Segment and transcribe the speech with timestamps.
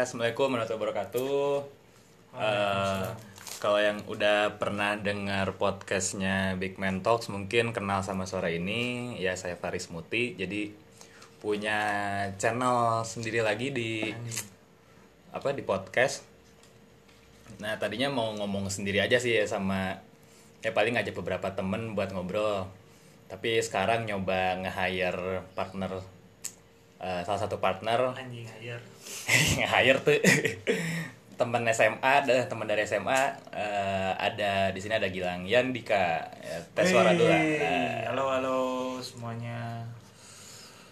[0.00, 1.44] Ya, assalamualaikum warahmatullahi wabarakatuh.
[2.40, 3.04] Eh,
[3.60, 9.12] kalau yang udah pernah dengar podcastnya Big Man Talks mungkin kenal sama suara ini.
[9.20, 10.40] Ya saya Faris Muti.
[10.40, 10.72] Jadi
[11.44, 11.76] punya
[12.40, 14.08] channel sendiri lagi di
[15.36, 16.24] apa di podcast.
[17.60, 20.00] Nah tadinya mau ngomong sendiri aja sih ya sama
[20.64, 22.72] ya paling ngajak beberapa temen buat ngobrol.
[23.28, 26.00] Tapi sekarang nyoba nge-hire partner
[27.00, 28.12] eh, salah satu partner.
[28.20, 28.78] Anjing air
[29.56, 30.14] nge-hire tuh.
[31.40, 33.16] Teman SMA ada teman dari SMA
[33.48, 37.24] eh, ada di sini ada Gilang Yandika ya, tes suara dulu.
[37.24, 38.58] Wey, Nah, halo halo
[39.00, 39.80] semuanya.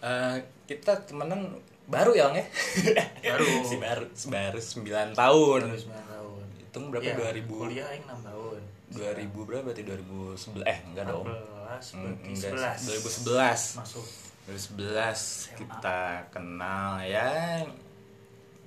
[0.00, 1.52] Eh, kita temenan
[1.84, 2.46] baru ya Lang, ya?
[3.36, 3.44] Baru.
[3.60, 5.60] si baru baru 9 tahun.
[5.68, 6.44] Baru 9 tahun.
[6.56, 8.60] Hitung berapa Ya, 2000 kuliah aing 6 tahun.
[8.88, 11.28] 2000 berapa berarti 2011 eh enggak dong.
[11.28, 14.06] 14 Mm, berarti enggak 11 2011 masuk
[14.48, 17.60] 2011 kita kenal ya.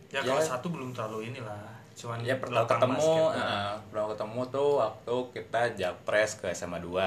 [0.08, 0.22] Ya, Ya.
[0.22, 5.16] kalau satu belum terlalu inilah cuman ya pernah belakang ketemu eh, pernah ketemu tuh waktu
[5.32, 6.98] kita japres ke SMA 2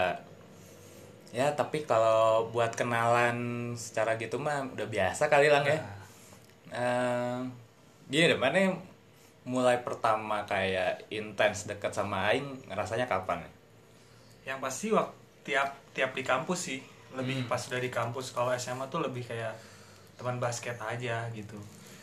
[1.32, 3.36] ya tapi kalau buat kenalan
[3.74, 5.78] secara gitu mah udah biasa kali lang ya.
[6.70, 7.38] Eh,
[8.06, 8.72] gini deh mana
[9.42, 13.50] mulai pertama kayak intens deket sama Aing ngerasanya kapan ya?
[14.44, 16.80] yang pasti waktu tiap tiap di kampus sih
[17.14, 17.46] lebih Hmm.
[17.46, 18.30] pas udah di kampus.
[18.30, 19.54] Kalau SMA tuh lebih kayak
[20.14, 21.58] teman basket aja gitu.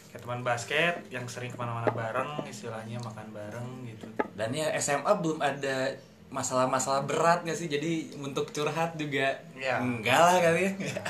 [0.08, 4.08] Kayak teman basket yang sering ke mana-mana bareng istilahnya makan bareng gitu.
[4.34, 5.92] Dan ya SMA belum ada
[6.28, 7.68] masalah-masalah berat gak sih?
[7.68, 9.78] Jadi untuk curhat juga Ya.
[9.78, 10.72] enggak lah kali ya.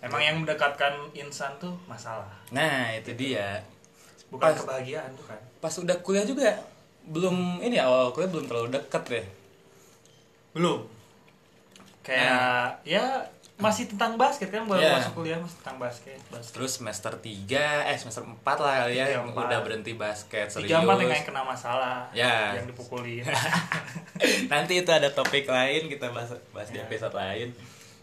[0.00, 2.30] Emang yang mendekatkan insan tuh masalah.
[2.48, 3.58] Nah itu dia.
[4.28, 5.40] Bukan Pas- kebahagiaan tuh kan.
[5.58, 6.54] pas udah kuliah juga
[7.04, 9.26] belum ini awal kuliah belum terlalu deket deh.
[10.52, 10.86] Belum
[12.08, 13.04] kayak ya
[13.58, 14.92] masih tentang basket kan baru Iya.
[14.96, 16.14] masuk kuliah masih tentang basket.
[16.28, 16.54] Basket.
[16.54, 19.44] Terus semester 3 eh semester 4 lah kali ya Tiga, empat.
[19.44, 22.54] udah berhenti basket serius tiga empat yang kayak kena masalah Ya.
[22.54, 23.26] yang dipukulin.
[24.52, 26.84] Nanti itu ada topik lain kita bahas bahas di Ya.
[26.84, 27.50] episode lain.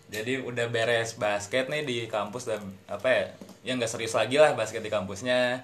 [0.06, 3.24] Jadi udah beres basket nih di kampus dan apa ya
[3.64, 5.64] ya nggak serius lagi lah basket di kampusnya.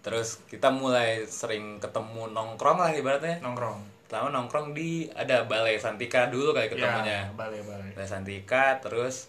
[0.00, 3.38] Terus kita mulai sering ketemu nongkrong lah ibaratnya.
[3.38, 7.28] Nongkrong pertama nongkrong di ada balai Santika dulu kali ketemunya.
[7.28, 7.92] Ya, balai balai.
[7.92, 9.28] Balai Santika terus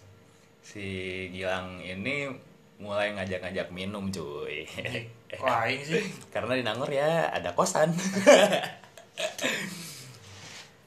[0.64, 2.32] si Gilang ini
[2.80, 4.64] mulai ngajak-ngajak minum cuy.
[5.28, 6.00] Kok aing sih.
[6.32, 7.92] Karena di Nangor ya ada kosan.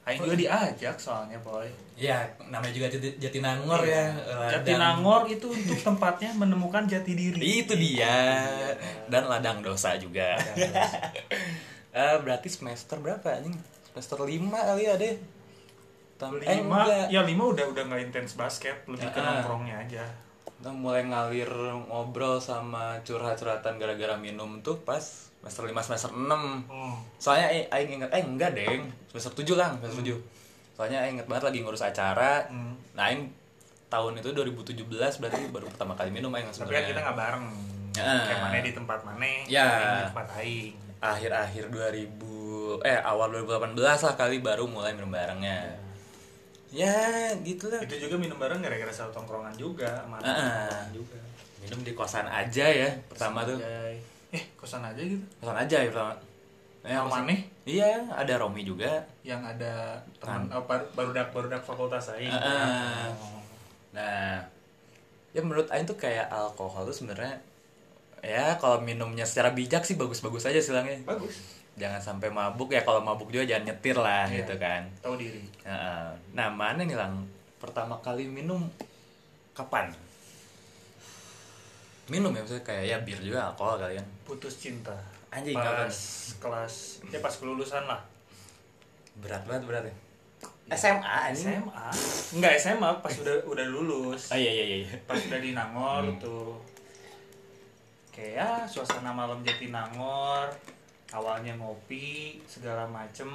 [0.04, 1.64] Aing juga diajak soalnya boy.
[1.96, 4.12] Ya namanya juga Jati, Jatinangor ya.
[4.52, 7.40] Jatinangor itu untuk tempatnya menemukan jati diri.
[7.40, 8.44] Itu dia.
[9.08, 10.36] Dan ladang dosa juga.
[11.94, 13.54] Eh, berarti semester berapa anjing
[13.94, 15.16] semester 5 kali ya deh
[16.16, 17.06] Tam- eh, lima enggak.
[17.10, 19.40] ya lima udah udah nggak intens basket lebih ke Ah.
[19.40, 20.06] nongkrongnya aja
[20.54, 21.52] Kita mulai ngalir
[21.84, 25.04] ngobrol sama curhat-curhatan gara-gara minum tuh pas
[25.36, 26.24] semester 5 semester 6
[26.64, 26.96] hmm.
[27.18, 30.16] soalnya eh, aing inget eh enggak deng semester 7 lah semester 7
[30.74, 32.80] soalnya aing inget banget lagi ngurus acara Hmm.
[32.94, 33.28] nah aing
[33.86, 34.88] tahun itu 2017
[35.20, 37.46] berarti baru pertama kali minum aing tapi kan kita nggak bareng
[37.94, 38.26] Ya.
[38.26, 39.68] kayak mana di tempat mana Ya.
[39.70, 42.08] di tempat aing akhir-akhir 2000
[42.82, 45.76] eh awal 2018 lah kali baru mulai minum barengnya
[46.70, 46.96] ya
[47.40, 50.26] gitu lah itu juga minum bareng gara-gara satu tongkrongan juga sama Ah.
[50.26, 51.20] tongkrongan juga
[51.60, 53.96] minum di kosan aja ya pertama tuh Anjay.
[54.32, 56.14] eh kosan aja gitu kosan aja ya pertama
[56.84, 57.40] Eh, kosan- nih?
[57.64, 58.92] iya ada Romi juga
[59.22, 63.08] yang ada teman oh, bar- barudak barudak fakultas aing Ah, ah.
[63.16, 63.40] Oh.
[63.94, 64.44] Nah,
[65.32, 67.40] ya menurut Aing tuh kayak alkohol tuh sebenarnya
[68.20, 71.00] ya kalau minumnya secara bijak sih bagus-bagus aja silangnya.
[71.04, 74.36] bagus Jangan sampai mabuk ya kalau mabuk juga jangan nyetir lah Iya.
[74.40, 74.82] gitu kan.
[75.00, 77.26] tahu diri Nah, nah, mana nih lang
[77.58, 78.62] pertama kali minum
[79.52, 79.90] kapan?
[82.06, 84.04] Minum ya maksudnya kayak ya bir juga alkohol kalian.
[84.22, 84.94] putus cinta
[85.30, 85.90] Anjing, pas kapan?
[86.40, 86.76] kelas
[87.08, 88.02] ya pas kelulusan lah
[89.16, 89.96] Berat banget berat ya.
[90.70, 91.58] SMA anjing.
[91.58, 91.88] SMA
[92.34, 94.88] enggak SMA pas udah udah lulus Oh iya iya iya.
[95.04, 96.20] pas udah di Nangor Hmm.
[96.20, 96.54] tuh
[98.10, 100.48] kayak ya suasana malam Jatinangor
[101.14, 103.30] awalnya ngopi segala macem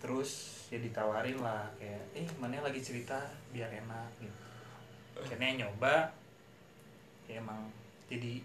[0.00, 0.30] terus
[0.68, 3.16] ya ditawarin lah kayak eh mana lagi cerita
[3.50, 4.40] biar enak gitu
[5.20, 6.08] akhirnya nyoba
[7.28, 7.68] ya emang
[8.08, 8.40] jadi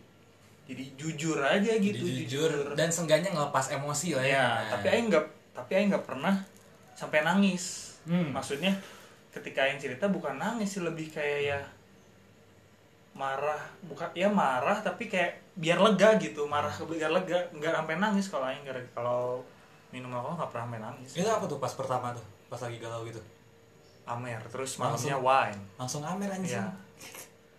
[0.65, 4.45] jadi jujur aja gitu Jadi jujur dan seenggaknya ngelepas emosi lah ya.
[4.61, 6.35] ya tapi aing nggak tapi aing nggak pernah
[6.93, 8.29] sampai nangis Hmm.
[8.29, 8.69] maksudnya
[9.33, 11.59] ketika yang cerita bukan nangis sih lebih kayak ya
[13.15, 17.95] marah bukan ya marah tapi kayak biar lega gitu marah ke biar lega nggak sampai
[17.95, 18.59] nangis kalau aing
[18.91, 19.39] kalau
[19.89, 22.25] minum alkohol nggak pernah sampai nangis Itu apa tuh pas pertama tuh?
[22.45, 23.23] Pas lagi galau gitu.
[24.05, 25.09] amer terus Langsung.
[25.09, 26.53] malamnya wine Langsung amer anjing.
[26.53, 26.67] ya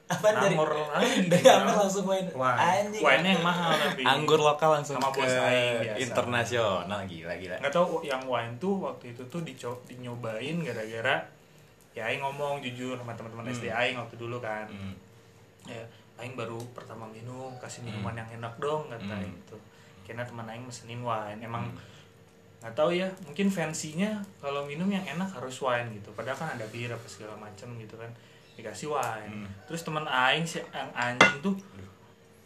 [0.06, 1.66] Apaan dari lagi kan?
[1.66, 2.58] apa langsung main Wine.
[2.60, 4.02] anjing Wine-nya yang mahal tapi.
[4.04, 5.98] anggur lokal langsung Sama ke aing biasa.
[5.98, 11.26] internasional gila gila nggak tahu yang wine tuh waktu itu tuh dico- dinyobain gara-gara
[11.90, 14.92] ya aing ngomong jujur sama teman-teman SD aing waktu dulu kan Hmm.
[15.66, 15.84] Ya
[16.16, 19.36] aing baru pertama minum kasih minuman yang enak dong kata Hmm.
[19.44, 19.60] tuh
[20.02, 21.68] karena teman aing mesenin wine emang
[22.56, 26.64] nggak tahu ya mungkin fansinya kalau minum yang enak harus wine gitu padahal kan ada
[26.66, 28.08] bir apa segala macam gitu kan
[28.54, 29.48] dikasih wine Hmm.
[29.66, 31.52] terus teman aing si yang anjing tuh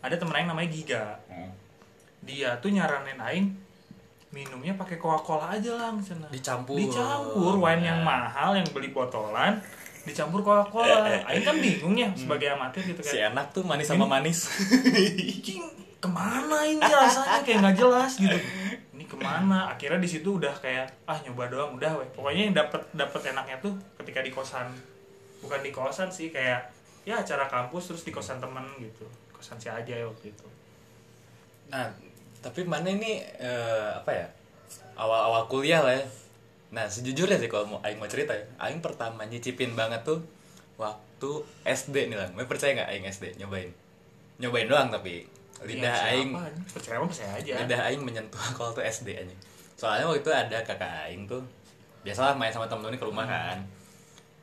[0.01, 1.53] ada teman aing namanya Giga Hmm.
[2.21, 3.47] dia tuh nyaranin aing
[4.31, 6.23] minumnya pakai Coca-Cola aja lang sana.
[6.31, 6.79] Dicampur.
[6.79, 8.31] Dicampur wine yang Nah.
[8.31, 9.59] mahal yang beli botolan
[10.11, 11.07] dicampur Coca-Cola.
[11.25, 13.31] Aing kan bingung ya sebagai amatir gitu si kan.
[13.33, 14.51] enak tuh manis sama manis
[15.41, 15.65] Cing,
[16.01, 18.39] ke mana ini rasanya kayak nggak jelas gitu.
[18.97, 19.71] Ini ke mana?
[19.71, 22.09] Akhirnya di situ udah kayak ah nyoba doang udah weh.
[22.11, 24.73] Pokoknya yang dapet dapet enaknya tuh ketika di kosan.
[25.41, 26.73] Bukan di kosan sih kayak
[27.05, 29.05] ya acara kampus terus di kosan temen gitu.
[29.33, 30.47] Kosan si aja ya waktu itu.
[31.71, 31.89] Nah,
[32.41, 34.27] tapi mana ini eh, apa ya?
[34.97, 36.05] Awal-awal kuliah lah ya.
[36.71, 40.23] Nah, sejujurnya sih kalau mau aing mau cerita ya, aing pertama nyicipin banget tuh
[40.77, 41.31] waktu
[41.65, 42.29] SD nih lah.
[42.31, 43.71] Mau percaya nggak aing SD nyobain?
[44.39, 45.27] Nyobain doang tapi
[45.61, 46.31] lidah Ya, aing
[46.67, 47.53] percaya mah percaya aja.
[47.59, 49.35] lidah aing menyentuh alkohol tuh SD aja.
[49.75, 51.43] Soalnya waktu itu ada kakak aing tuh
[52.01, 53.59] biasalah main sama temen-temen ke rumah kan.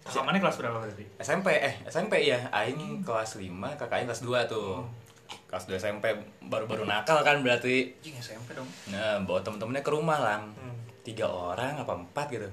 [0.03, 1.03] Sama mana kelas berapa berarti?
[1.17, 4.83] SMP eh SMP ya aing kelas 5 kakak aing kelas 2 tuh
[5.47, 6.05] kelas 2 SMP
[6.41, 8.67] baru-baru nakal kan berarti Anjing SMP dong.
[8.87, 10.66] nah bawa temen-temennya ke rumah lang Hmm.
[11.07, 12.49] Tiga orang apa empat gitu.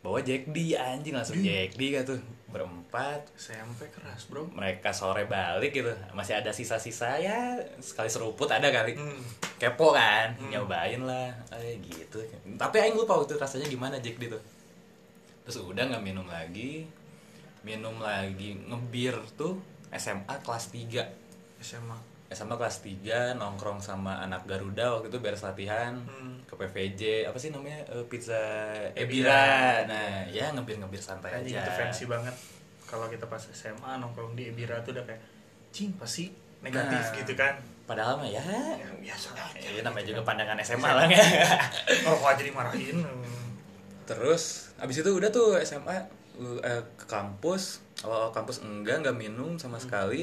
[0.00, 3.30] Bawa Jack D anjing langsung Jack D gitu berempat.
[3.38, 4.50] SMP keras, Bro.
[4.52, 5.92] mereka sore balik gitu.
[6.12, 8.98] Masih ada sisa-sisa ya sekali seruput ada kali.
[8.98, 9.22] Hmm.
[9.56, 10.34] kepo kan?
[10.50, 11.30] Nyobain lah.
[11.54, 12.20] Eh gitu.
[12.58, 14.42] Tapi aing lupa waktu itu rasanya gimana Jack D tuh.
[15.46, 16.84] Terus udah nggak minum lagi.
[17.62, 19.56] Minum lagi ngebir tuh
[19.94, 21.06] SMA kelas 3
[21.60, 22.09] SMA.
[22.30, 23.02] SMA kelas 3
[23.34, 26.38] nongkrong sama anak Garuda waktu itu beres latihan Hmm.
[26.42, 28.38] ke PVJ apa sih namanya Eh, pizza
[28.92, 29.34] Ebira.
[29.34, 29.44] Ebira
[29.84, 32.34] nah ya ngebir-ngebir santai Anjing aja itu fancy banget.
[32.82, 35.22] Kalau kita pas SMA nongkrong di Ebira tuh udah kayak
[35.70, 36.30] cing pasti
[36.60, 37.16] negatif Nah.
[37.16, 37.54] gitu kan.
[37.82, 39.58] padahal mah ya Ya, biasa aja.
[39.58, 41.18] ya namanya juga pandangan SMA lah ya
[42.04, 43.02] Kalau aja dimarahin.
[44.04, 45.98] terus abis itu udah tuh SMA
[46.60, 49.84] eh, ke kampus awal kampus enggak nggak minum sama Hmm.
[49.84, 50.20] sekali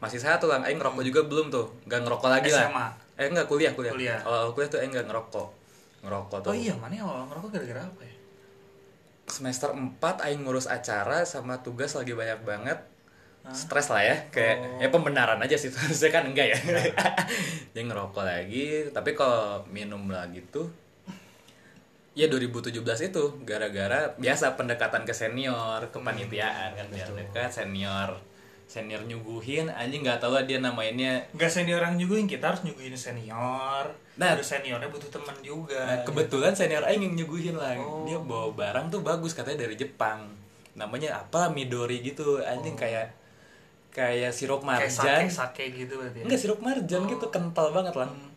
[0.00, 1.68] masih satu lah aing ngerokok juga belum tuh.
[1.84, 2.66] Nggak ngerokok lagi lah.
[2.66, 2.86] SMA?
[3.20, 4.18] eh enggak kuliah kuliah, Kuliah.
[4.24, 5.48] awal kuliah tuh aing nggak ngerokok.
[6.00, 6.50] Ngerokok tuh.
[6.50, 7.50] Oh iya, mana ya awal ngerokok?
[7.54, 8.14] Gara-gara apa ya?
[9.30, 9.94] semester 4
[10.26, 12.78] aing ngurus acara sama tugas lagi banyak banget.
[13.52, 14.78] Stres lah ya kayak Oh.
[14.82, 16.58] ya pembenaran aja sih harusnya kan enggak ya.
[17.72, 20.66] Dia ngerokok lagi tapi kalau minum lagi tuh
[22.10, 28.18] ya 2017 itu gara-gara biasa pendekatan ke senior kepanitiaan kan biar dekat senior
[28.70, 32.94] senior nyuguhin anjing nggak tahu lah dia namainnya Gak senior yang nyuguhin, kita harus nyuguhin
[32.94, 33.90] senior.
[34.14, 34.38] Nah.
[34.38, 35.82] Terus seniornya butuh teman juga.
[35.82, 37.74] Nah, kebetulan senior aing yang nyuguhin lah.
[37.74, 38.06] Oh.
[38.06, 40.30] Dia bawa barang tuh bagus katanya dari Jepang.
[40.72, 41.50] Namanya apa?
[41.50, 42.38] Midori gitu.
[42.38, 43.10] Anjing kayak
[43.90, 44.70] kayak sirup Oh.
[44.70, 45.26] kayak marjan.
[45.26, 46.18] sake-sake gitu berarti.
[46.20, 46.24] ya?
[46.30, 47.32] Enggak sirup marjan gitu Oh.
[47.34, 48.06] kental banget lah.
[48.06, 48.30] Hmm.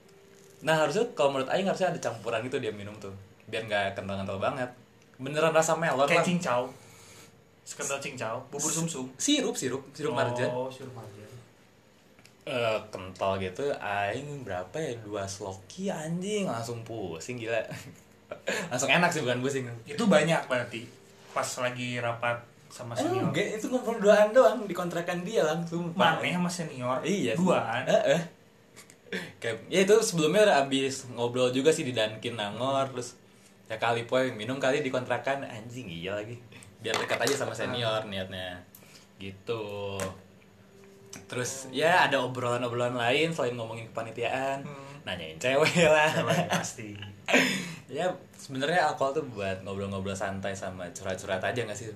[0.63, 3.13] Nah, harusnya kalau menurut aing harusnya ada campuran gitu dia minum tuh.
[3.45, 4.69] Biar nggak kental-kental banget.
[5.15, 6.25] Beneran rasa melon Kayak lah.
[6.25, 6.61] cincau.
[7.63, 9.07] Sekental cincau, bubur sumsum.
[9.15, 10.51] Sirup, sirup, sirup marjan.
[10.51, 11.23] Oh, sirup marjan.
[12.43, 17.55] Eh, kental gitu aing berapa ya dua sloki anjing langsung pusing gila
[18.67, 20.83] langsung enak sih bukan pusing Itu banyak berarti.
[21.31, 23.31] Pas lagi rapat sama senior.
[23.31, 25.93] Enggak, itu ngobrol duaan doang di kontrakan dia langsung.
[25.95, 26.99] Mana sama senior?
[26.99, 27.39] Iya.
[27.39, 27.87] Duaan.
[27.87, 28.21] Heeh.
[29.41, 33.15] Kayak ya itu sebelumnya udah abis ngobrol juga sih di Dunkin Nangor terus
[33.71, 36.35] ya kali poy minum kali di kontrakan anjing iya lagi
[36.83, 38.59] biar dekat aja sama senior niatnya.
[39.17, 39.97] Gitu.
[41.31, 44.61] Terus ya ada obrolan-obrolan lain selain ngomongin kepanitiaan.
[44.61, 44.81] Hmm.
[45.03, 46.07] nanyain cewek lah.
[46.15, 46.95] Cewek pasti.
[47.97, 48.07] ya
[48.39, 51.91] sebenarnya alkohol tuh buat ngobrol-ngobrol santai sama curhat-curhat aja gak sih?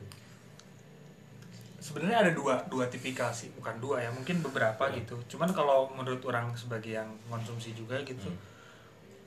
[1.80, 3.48] Sebenarnya ada dua dua tipikal sih.
[3.56, 5.16] Bukan dua ya mungkin beberapa gitu.
[5.32, 8.28] Cuman kalau menurut orang sebagai yang konsumsi juga gitu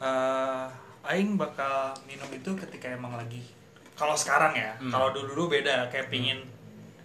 [0.00, 0.66] eh
[1.04, 3.44] aing bakal minum itu ketika emang lagi
[4.00, 4.88] kalau sekarang ya Hmm.
[4.88, 6.40] kalau dulu dulu beda kayak pingin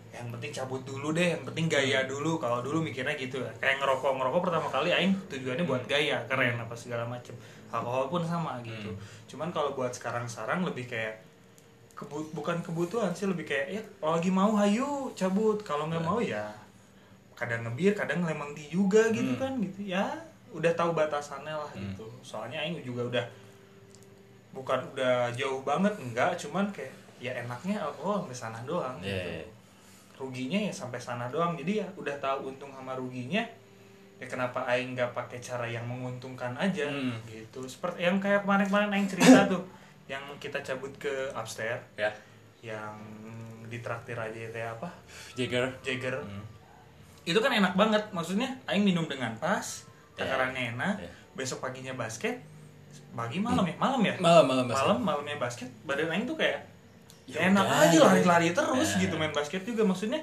[0.09, 2.39] yang penting cabut dulu deh yang penting gaya dulu.
[2.39, 6.55] Kalau dulu mikirnya gitu ya kayak ngerokok ngerokok pertama kali aing tujuannya buat gaya keren
[6.55, 7.35] apa segala macem.
[7.67, 8.95] Alkohol pun sama gitu.
[9.27, 11.19] Cuman kalau buat sekarang sekarang lebih kayak
[11.91, 15.59] kebu- bukan kebutuhan sih lebih kayak ya kalau lagi mau hayu cabut.
[15.59, 16.47] Kalau nggak mau ya
[17.35, 19.41] kadang ngebir kadang lemon tea juga gitu Hmm.
[19.41, 19.79] kan gitu.
[19.85, 20.15] Ya
[20.49, 21.91] udah tahu batasannya lah Hmm.
[21.91, 22.07] gitu.
[22.23, 23.25] Soalnya aing juga udah
[24.55, 29.11] bukan udah jauh banget enggak cuman kayak ya enaknya alkohol sampai sana doang gitu.
[29.11, 29.43] iya.
[30.15, 33.43] ruginya ya sampai sana doang jadi ya udah tahu untung sama ruginya
[34.15, 37.19] ya kenapa aing nggak pakai cara yang menguntungkan aja Hmm.
[37.25, 39.59] gitu seperti yang kayak kemarin-kemarin aing cerita tuh
[40.07, 42.07] yang kita cabut ke upstairs ya
[42.61, 42.95] yang
[43.65, 44.87] ditraktir aja itu ya apa
[45.35, 46.43] Jagger Jagger Hmm.
[47.23, 49.83] itu kan enak banget maksudnya aing minum dengan pas
[50.15, 50.23] Ya.
[50.23, 51.11] takarannya enak Ya.
[51.35, 52.39] besok paginya basket
[53.11, 54.83] pagi malam ya malam ya malam malam basket.
[54.83, 56.59] malam malamnya basket badan aing tuh kayak
[57.25, 58.05] Ya enak udah, aja ya.
[58.05, 59.01] lari-lari terus Ya.
[59.01, 60.21] gitu main basket juga maksudnya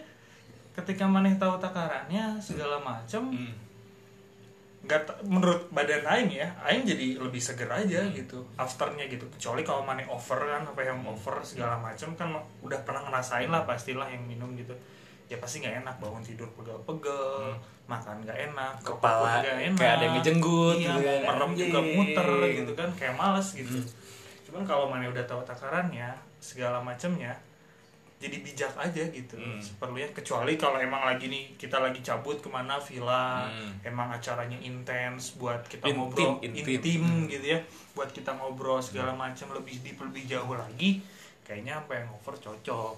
[0.72, 3.52] ketika maneh tahu takarannya segala macam Hmm.
[4.82, 8.12] ta- menurut badan aing ya aing jadi lebih seger aja Hmm.
[8.12, 12.28] gitu afternya gitu kecuali kalau maneh over kan apa yang over segala macam kan
[12.60, 14.74] udah pernah ngerasain lah pastilah yang minum gitu
[15.32, 18.86] ya pasti nggak enak bangun tidur pegel-pegel makan nggak enak Hmm.
[18.86, 21.20] Kepala nggak enak kayak ada yang ngejenggut iya, gitu kan.
[21.26, 23.78] merem juga muter gitu kan kayak males gitu
[24.44, 27.32] cuman kalau mana udah tahu takarannya segala macamnya
[28.18, 29.58] jadi bijak aja gitu Hmm.
[29.58, 33.72] seperlunya kecuali kalau emang lagi nih kita lagi cabut ke mana villa Hmm.
[33.82, 36.62] emang acaranya intens buat kita Intim, ngobrol intim.
[36.68, 37.24] intim, Hmm.
[37.26, 37.58] gitu ya
[37.90, 41.02] buat kita ngobrol segala macam lebih deep lebih jauh lagi
[41.42, 42.94] kayaknya apa yang over cocok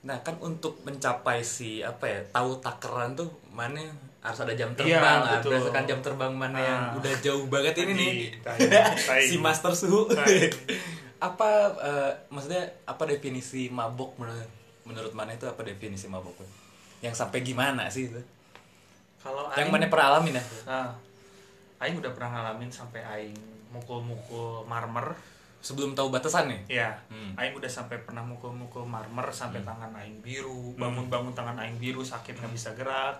[0.00, 3.82] Nah kan untuk mencapai si apa ya tahu takaran tuh mana
[4.18, 5.32] harus ada jam Iya, terbang lah.
[5.36, 5.50] betul.
[5.52, 6.96] Berdasarkan jam terbang mana yang Ah.
[6.96, 8.12] udah jauh banget ini nih.
[9.28, 10.06] Si master suhu.
[11.18, 14.50] Apa eh, maksudnya apa definisi mabok menurut
[14.84, 16.38] menurut mana itu apa definisi mabok?
[16.98, 18.22] Yang sampai gimana sih itu?
[19.18, 20.44] kalau Yang mana pernah alamin ya?
[20.64, 20.94] Nah,
[21.78, 23.34] Aing udah pernah ngalamin sampai Aing
[23.68, 25.10] mukul-mukul marmer.
[25.58, 26.60] Sebelum tahu batasan nih.
[26.80, 27.34] Ya, Hmm.
[27.34, 32.34] Aing udah sampai pernah mukul-mukul marmer sampai tangan Aing biru, bangun-bangun tangan Aing biru sakit
[32.34, 33.18] nggak bisa gerak,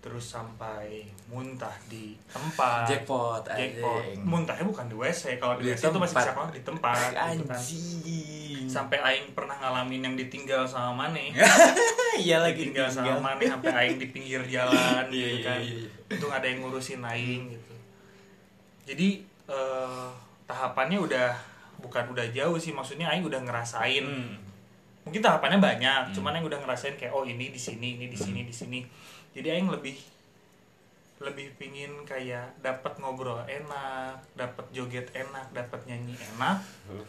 [0.00, 2.84] terus sampai muntah di tempat.
[2.84, 4.02] Jackpot, Jackpot.
[4.02, 4.18] anjing.
[4.20, 6.96] Muntahnya bukan di WC, kalau di, Di WC itu masih bisa di tempat.
[7.30, 7.60] gitu kan.
[8.66, 11.30] Sampai Aing pernah ngalamin yang ditinggal sama Mane.
[12.12, 15.58] Iya lagi tinggal sama Mane sampai Aing di pinggir jalan Iya, gitu iya, kan.
[15.60, 15.88] iya, iya.
[16.10, 17.74] Untung ada yang ngurusin Aing gitu.
[18.84, 19.08] Jadi
[19.46, 20.08] eh,
[20.44, 21.30] tahapannya udah
[21.80, 24.04] bukan udah jauh sih maksudnya Aing udah ngerasain.
[24.04, 24.36] Hmm.
[25.00, 28.24] Mungkin tahapannya banyak, cuman Aing udah ngerasain kayak oh ini di sini, ini di Hmm.
[28.26, 28.80] sini, di sini.
[29.32, 29.96] Jadi Aing lebih
[31.20, 36.56] lebih pingin kayak dapat ngobrol enak, dapat joget enak, dapat nyanyi enak,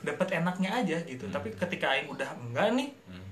[0.02, 1.24] dapat enaknya aja gitu.
[1.28, 3.24] Tapi ketika Aing udah enggak nih, Hmm.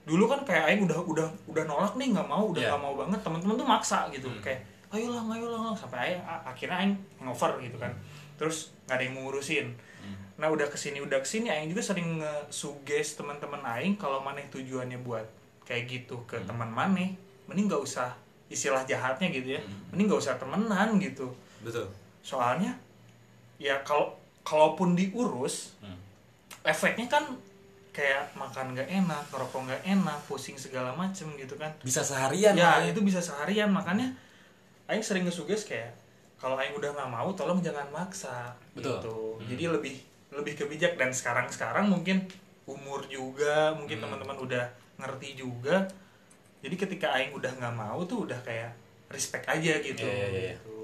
[0.00, 3.20] dulu kan kayak Aing udah udah udah nolak nih nggak mau udah nggak mau banget
[3.20, 4.38] teman-teman tuh maksa gitu Hmm.
[4.40, 7.90] kayak ayolah ayolah sampai Aing akhirnya Aing ngover gitu kan
[8.34, 9.89] terus nggak ada yang ngurusin Hmm.
[10.40, 14.48] Nah udah ke sini udah ke sini Aing juga sering nge-suggest teman-teman Aing kalau maneh
[14.48, 15.28] tujuannya buat
[15.62, 16.48] kayak gitu ke Hmm.
[16.48, 17.12] teman maneh
[17.44, 18.16] mending nggak usah
[18.48, 19.92] istilah jahatnya gitu ya Hmm.
[19.92, 21.28] mending nggak usah temenan gitu
[21.60, 21.92] Betul.
[22.20, 22.72] soalnya
[23.56, 26.00] ya kalau kalaupun diurus Hmm.
[26.62, 27.24] efeknya kan
[27.90, 31.68] kayak makan nggak enak, ngerokok nggak enak, pusing segala macem gitu kan.
[31.82, 32.94] Bisa seharian ya Pak.
[32.94, 34.14] itu bisa seharian makanya
[34.86, 35.90] Aing sering ngesuges kayak
[36.34, 38.96] kalau Aing udah nggak mau tolong jangan maksa Betul.
[38.96, 39.16] gitu.
[39.36, 39.46] Hmm.
[39.46, 39.94] Jadi lebih
[40.30, 42.22] lebih kebijak dan sekarang sekarang mungkin
[42.64, 44.04] umur juga mungkin Hmm.
[44.06, 44.64] teman-teman udah
[44.96, 45.90] ngerti juga.
[46.60, 48.70] Jadi ketika Aing udah nggak mau tuh udah kayak
[49.10, 50.04] respect aja gitu.
[50.04, 50.54] Iya, iya.
[50.54, 50.76] Gitu.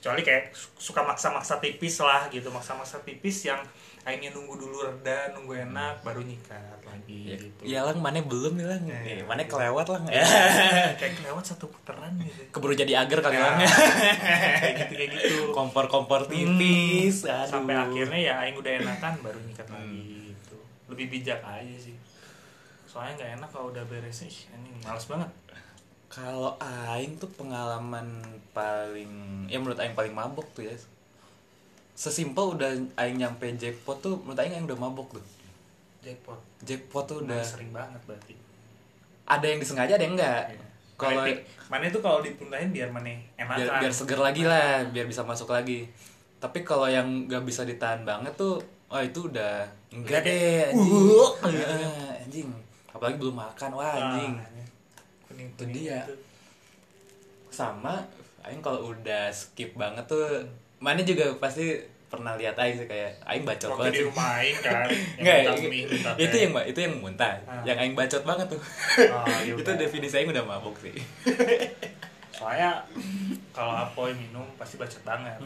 [0.00, 3.60] Kecuali kayak su- suka maksa-maksa tipis lah gitu, maksa-maksa tipis yang
[4.02, 7.60] akhirnya nunggu dulu reda, nunggu enak, baru nyikat lagi Ya, gitu.
[7.64, 9.24] ya lang mana belum nih lang Ya, nih ya.
[9.24, 10.26] mana kelewat lang ya
[11.00, 12.42] kayak kelewat satu putaran gitu.
[12.50, 13.56] keburu jadi agar kali Ya, lang
[14.58, 15.36] kayak gitu kayak gitu.
[15.50, 17.50] kompor kompor tipis Hmm, aduh.
[17.52, 19.76] Sampai akhirnya ya aing udah enakan baru nyikat Hmm.
[19.76, 20.56] lagi gitu.
[20.88, 21.94] Lebih bijak aja sih.
[22.84, 25.30] Soalnya nggak enak kalau udah beres ih, ini males banget.
[26.08, 28.20] kalau aing tuh pengalaman
[28.52, 29.08] paling
[29.46, 30.76] ya menurut aing paling mabok tuh ya
[31.92, 35.24] sesimpel udah aing nyampe jackpot tuh menurut aing aing udah mabok tuh
[36.00, 36.34] Jackpot.
[36.60, 38.34] jackpot tuh Udah sering banget berarti.
[39.24, 40.64] ada yang disengaja ada yang enggak Iya.
[40.98, 41.22] kalau
[41.68, 43.56] Mana- itu kalau dipuntahin biar mana enakan.
[43.56, 45.86] biar biar seger lagi lah biar bisa masuk lagi
[46.36, 48.58] tapi kalau yang nggak bisa ditahan banget tuh
[48.88, 51.30] oh itu udah enggak deh anjing Uh.
[51.38, 52.48] Ah, anjing
[52.88, 54.34] apalagi belum makan wah anjing
[55.24, 56.02] Kuning Itu dia.
[57.48, 58.00] sama
[58.42, 60.42] aing kalau udah skip banget tuh
[60.82, 61.78] mana juga pasti
[62.10, 64.84] pernah lihat aing sih kayak aing bacot Waktu banget di rumah aing kan.
[65.22, 65.38] Enggak,
[66.20, 67.62] itu yang itu yang muntah, Ah.
[67.64, 68.60] yang aing bacot banget tuh.
[69.08, 70.92] Oh, ya itu definisi aing udah mabuk sih.
[72.36, 72.84] Soalnya
[73.54, 75.38] kalau apoy minum pasti bacot banget.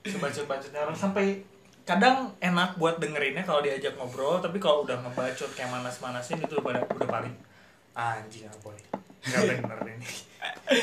[0.00, 1.44] Sebacot-bacotnya orang sampai
[1.84, 6.80] kadang enak buat dengerinnya kalau diajak ngobrol, tapi kalau udah ngebacot kayak manas-manasin itu udah
[6.90, 7.34] udah paling
[7.92, 8.74] anjing apoy.
[9.20, 10.08] Gak bener ini.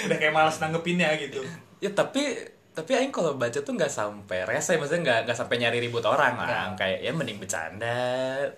[0.05, 1.41] udah kayak malas nanggepinnya gitu.
[1.77, 2.37] ya tapi
[2.77, 6.37] tapi aing kalau baca tuh nggak sampai rese maksudnya nggak nggak sampai nyari ribut orang
[6.37, 6.77] lah.
[6.77, 7.97] Kayak ya mending bercanda.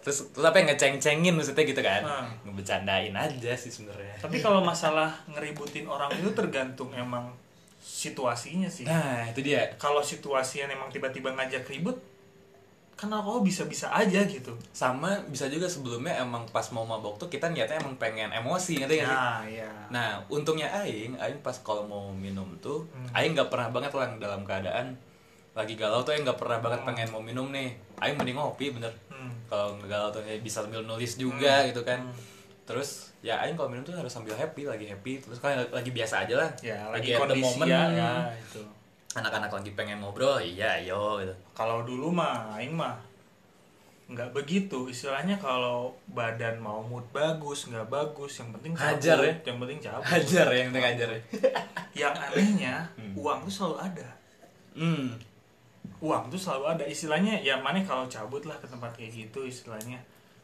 [0.03, 2.03] Terus terus apa yang ngeceng-cengin maksudnya gitu kan.
[2.03, 2.27] Hmm.
[2.43, 4.19] ngebecandain aja sih sebenarnya.
[4.19, 7.31] Tapi kalau masalah ngeributin orang itu tergantung emang
[7.79, 8.83] situasinya sih.
[8.83, 9.71] nah itu dia.
[9.79, 11.95] Kalau situasinya emang tiba-tiba ngajak ribut,
[12.99, 14.51] kan alkohol bisa-bisa aja gitu.
[14.75, 18.99] sama bisa juga sebelumnya emang pas mau mabok tuh kita niatnya emang pengen emosi ngerti
[18.99, 19.71] nggak sih Nah, iya.
[19.87, 23.07] Nah, untungnya Aing, Aing pas kalau mau minum tuh, Hmm.
[23.15, 24.99] Aing nggak pernah banget lah dalam keadaan
[25.55, 27.71] lagi galau tuh Aing nggak pernah banget pengen mau minum nih.
[27.97, 28.91] Aing mending ngopi bener.
[29.07, 29.31] Hmm.
[29.47, 32.03] Kalau nggak galau tuh ya bisa sambil nulis juga gitu kan.
[32.03, 32.15] Hmm.
[32.67, 35.23] Terus ya Aing kalau minum tuh harus sambil happy, lagi happy.
[35.23, 36.49] Terus kan lagi biasa aja lah.
[36.59, 38.61] Ya, lagi, at the moment, ya, ya itu.
[39.17, 41.33] Anak-anak lagi pengen ngobrol, iya ayo gitu.
[41.57, 42.93] Kalau dulu mah aing mah
[44.09, 44.85] nggak begitu.
[44.85, 49.33] Istilahnya kalau badan mau mood bagus nggak bagus yang penting cabut, Hajar ya?
[49.49, 50.05] yang penting cabut.
[50.05, 51.21] Hajar ya, yang penting hajar ya.
[52.05, 52.73] yang anehnya
[53.17, 54.09] uang tuh selalu ada.
[54.77, 55.17] Hmm.
[55.99, 56.83] uang tuh selalu ada.
[56.85, 59.97] Istilahnya ya mana kalau cabut lah ke tempat kayak gitu istilahnya.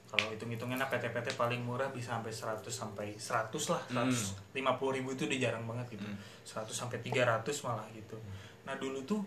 [0.09, 5.29] Kalau hitung hitungnya PT-PT paling murah bisa sampai 100 sampai 100 lah 150 ribu itu
[5.29, 6.07] udah jarang banget gitu.
[6.49, 8.17] 100 sampai 300 malah gitu
[8.65, 9.21] nah dulu tuh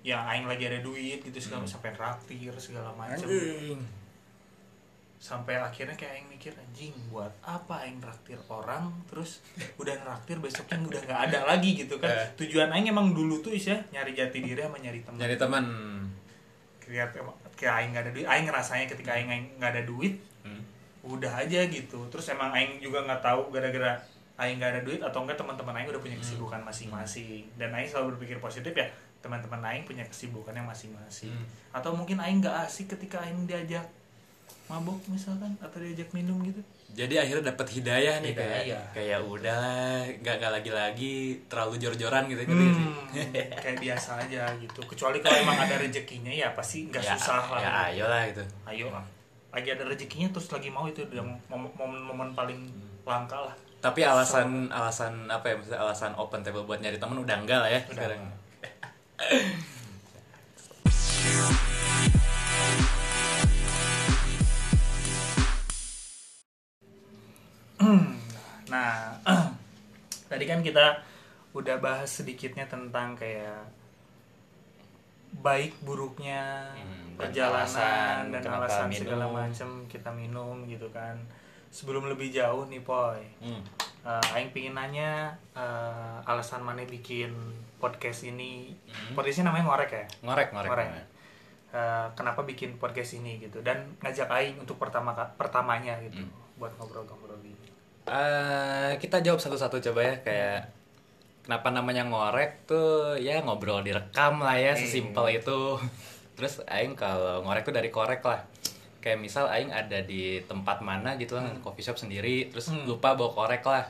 [0.00, 3.26] yang aing lagi ada duit gitu segala sampai traktir segala macam
[5.18, 9.40] sampai akhirnya kayak aing mikir anjing buat apa aing traktir orang terus
[9.74, 12.28] udah traktir besoknya udah nggak ada lagi gitu kan Eh.
[12.38, 15.64] tujuan aing emang dulu tuh isya nyari jati diri sama nyari teman Nyari teman.
[16.78, 17.16] kayak
[17.56, 20.14] kayak aing nggak ada duit aing ngerasanya ketika aing aing nggak ada duit
[20.46, 20.62] Hmm.
[21.02, 23.98] udah aja gitu terus emang aing juga nggak tahu gara-gara
[24.36, 27.48] aing nggak ada duit atau enggak teman-teman aing udah punya kesibukan masing-masing.
[27.54, 28.86] Dan aing selalu berpikir positif ya
[29.18, 31.32] teman-teman aing punya kesibukannya masing-masing.
[31.32, 31.46] Hmm.
[31.72, 33.84] atau mungkin aing nggak asik ketika aing diajak
[34.66, 36.58] mabok misalkan atau diajak minum gitu.
[36.94, 38.84] Jadi akhirnya dapat hidayah nih kayak Hidayah.
[38.94, 39.62] kayak udah
[40.22, 41.14] nggak nggak lagi-lagi
[41.46, 42.42] terlalu jor-joran gitu?
[42.46, 42.94] Hmm,
[43.62, 44.80] kayak biasa aja gitu.
[44.86, 47.60] Kecuali kalau emang ada rezekinya ya pasti nggak ya, susah lah.
[47.60, 48.42] ya ayo lah gitu.
[48.64, 48.86] Ayo.
[48.90, 49.04] Lah
[49.52, 52.60] lagi ada rezekinya terus lagi mau itu udah mom- momen-momen paling
[53.02, 57.36] langka lah tapi alasan alasan apa ya maksudnya alasan open table buat nyari temen udah
[57.38, 57.94] enggak lah ya Udah.
[57.94, 58.22] sekarang
[68.66, 69.14] nah
[70.30, 71.00] tadi kan kita
[71.54, 73.64] udah bahas sedikitnya tentang kayak
[75.40, 79.00] baik buruknya Hmm, dan perjalanan alasan dan alasan minum.
[79.00, 81.16] segala macam kita minum gitu kan
[81.68, 83.20] sebelum lebih jauh nih poy.
[83.38, 83.62] Hmm.
[84.02, 87.34] Eh, Aing pingin nanya eh, alasan mana bikin
[87.76, 88.70] podcast ini?
[89.12, 90.04] Podcastnya namanya ngorek ya?
[90.22, 90.86] Ngorek ngorek, Ngorek.
[90.88, 91.06] ngorek.
[91.68, 93.60] Eh, kenapa bikin podcast ini gitu?
[93.60, 96.32] Dan ngajak Aing untuk pertama pertamanya gitu Hmm.
[96.56, 97.68] buat ngobrol-ngobrol gitu
[98.06, 100.60] Eh, kita jawab satu-satu coba ya kayak
[101.42, 105.74] kenapa namanya ngorek tuh ya ngobrol direkam lah ya sesimpel itu.
[106.32, 108.40] Terus aing kalau ngorek tuh dari korek lah
[109.06, 113.30] kayak misal aing ada di tempat mana gitu lah coffee shop sendiri terus lupa bawa
[113.30, 113.86] korek lah.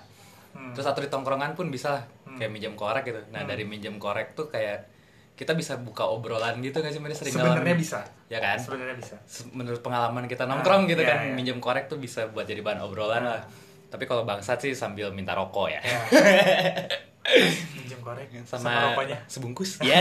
[0.57, 0.72] Hmm.
[0.72, 2.05] terus atau di tongkrongan pun bisa lah,
[2.37, 3.20] kayak minjem korek gitu.
[3.33, 4.88] Nah dari minjem korek tuh kayak
[5.37, 8.00] kita bisa buka obrolan gitu nggak sih Mana sering sebenarnya bisa.
[8.33, 8.57] Ya kan?
[8.57, 9.16] Sebenarnya bisa.
[9.52, 11.33] Menurut pengalaman kita nongkrong gitu iya, kan iya.
[11.37, 13.44] minjem korek tuh bisa buat jadi bahan obrolan lah.
[13.92, 15.81] Tapi kalau bangsat sih sambil minta rokok ya.
[15.85, 16.00] Ya.
[17.76, 19.20] minjem korek sama, rokoknya.
[19.29, 19.76] sebungkus.
[19.85, 20.00] Ya.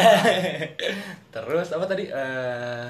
[1.36, 2.08] Terus apa tadi?
[2.08, 2.86] Eh,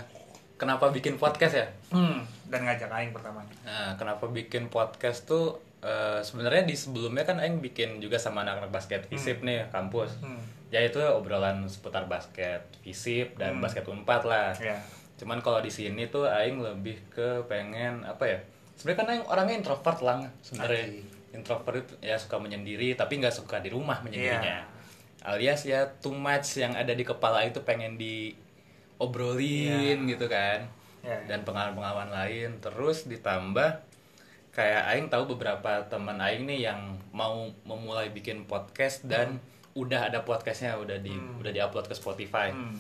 [0.56, 2.50] kenapa bikin podcast ya hmm.
[2.52, 7.60] dan ngajak Aing pertama nah, kenapa bikin podcast tuh eh, sebenarnya di sebelumnya kan Aing
[7.60, 10.42] bikin juga sama anak-anak basket visip nih kampus Hmm.
[10.74, 14.76] ya itu obrolan seputar basket visip dan basket unpad lah ya
[15.16, 18.40] Cuman kalau di sini tuh aing lebih ke pengen apa ya?
[18.76, 20.86] Sebenarnya kan aing orangnya introvert lah sebenarnya.
[21.32, 24.44] Introvert itu ya suka menyendiri tapi nggak suka di rumah menyendirinya.
[24.44, 24.74] Iya.
[25.26, 27.98] Alias ya too much yang ada di kepala itu pengen
[28.98, 30.66] diobrolin gitu kan.
[31.06, 31.18] Ya, ya.
[31.30, 32.58] Dan pengalaman-pengalaman lain.
[32.64, 33.84] Terus ditambah
[34.56, 39.38] kayak aing tahu beberapa teman aing nih yang mau memulai bikin podcast dan
[39.76, 42.52] udah ada podcastnya udah di udah diupload ke Spotify.
[42.56, 42.80] Hmm.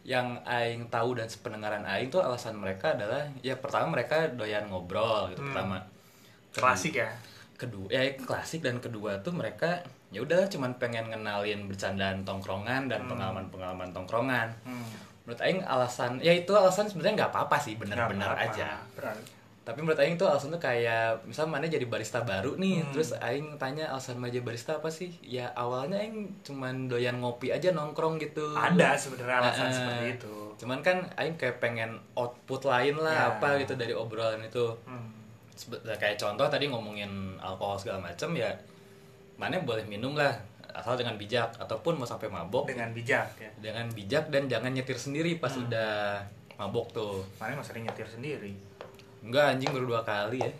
[0.00, 5.28] yang aing tahu dan sependengaran aing tuh alasan mereka adalah ya pertama mereka doyan ngobrol
[5.28, 5.84] gitu pertama.
[6.56, 7.12] Klasik ya?
[7.60, 13.04] kedua ya klasik dan kedua tuh mereka ya udah cuman pengen ngenalin bercandaan tongkrongan dan
[13.04, 14.48] pengalaman-pengalaman tongkrongan.
[14.64, 14.88] Hmm.
[15.22, 19.14] Menurut aing alasan ya itu alasan sebenarnya nggak apa-apa sih benar-benar aja Benar.
[19.60, 22.90] tapi menurut aing tuh alasan tuh kayak misal mana jadi barista baru nih Hmm.
[22.90, 27.48] terus aing tanya alasan mana jadi barista apa sih ya awalnya aing cuman doyan ngopi
[27.48, 32.64] aja nongkrong gitu ada sebenarnya alasan Nah, seperti itu cuman kan aing kayak pengen output
[32.64, 33.24] lain lah Ya.
[33.32, 35.20] apa gitu dari obrolan itu hmm.
[35.92, 38.48] Kayak contoh tadi ngomongin alkohol segala macam ya
[39.36, 40.32] mana boleh minum lah
[40.72, 42.66] asal dengan bijak ataupun mau sampai mabok.
[42.66, 43.50] Dengan bijak ya.
[43.56, 46.22] Dengan bijak dan jangan nyetir sendiri pas udah
[46.56, 47.24] mabok tuh.
[47.36, 48.52] Mana emang sering nyetir sendiri.
[49.20, 50.52] Enggak anjing baru dua kali ya.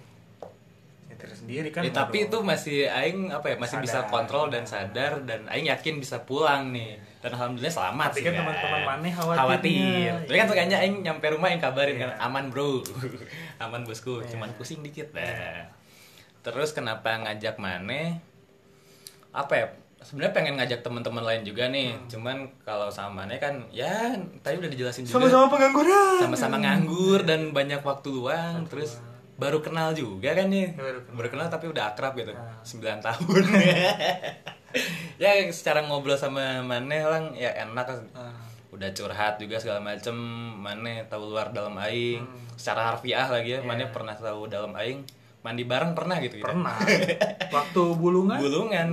[1.07, 4.11] Nyetir sendiri kan Ya, tapi itu masih aing apa ya masih bisa Sadar.
[4.11, 6.97] kontrol dan sadar dan aing yakin bisa pulang nih.
[7.21, 9.39] Dan alhamdulillah selamat Tapi sih kan teman-teman maneh khawatirnya.
[9.39, 10.11] khawatir.
[10.25, 12.03] Tapi kan kayaknya aing nyampe rumah aing kabarin Iya.
[12.07, 12.81] kan aman bro.
[13.61, 14.21] Aman bosku.
[14.21, 14.33] Iya.
[14.33, 15.69] cuman pusing dikit dah.
[16.41, 18.17] Terus kenapa ngajak maneh?
[19.31, 19.67] Apa ya
[20.01, 22.09] sebenarnya pengen ngajak teman-teman lain juga nih Hmm.
[22.09, 27.51] cuman kalau sama maneh kan ya tadi udah dijelasin juga sama-sama pengangguran sama-sama nganggur dan
[27.51, 28.97] banyak waktu luang terus
[29.37, 31.15] baru kenal juga kan nih Baru kenal.
[31.15, 32.61] baru kenal tapi udah akrab gitu Ah.
[32.63, 33.43] 9 tahun
[35.17, 38.01] ya secara ngobrol sama Maneh lang ya enak kan.
[38.15, 38.33] Ah.
[38.71, 40.15] udah curhat juga segala macem
[40.57, 42.39] Maneh tahu luar dalam aing Hmm.
[42.55, 43.67] secara harfiah lagi ya Iya.
[43.67, 45.03] Maneh pernah tahu dalam aing
[45.41, 46.77] mandi bareng pernah gitu kita pernah.
[47.57, 48.39] Waktu bulungan?
[48.41, 48.89] Bulungan.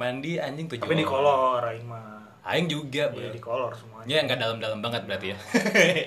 [0.00, 2.40] Mandi anjing tujuh tapi di kolor aing mah.
[2.40, 3.36] Aing juga Iya bro.
[3.36, 4.08] di kolor semuanya.
[4.08, 5.38] Ya nggak dalam-dalam banget berarti ya.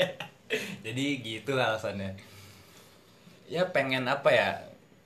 [0.85, 2.17] Jadi gitu lah alasannya.
[3.45, 4.49] Ya pengen apa ya?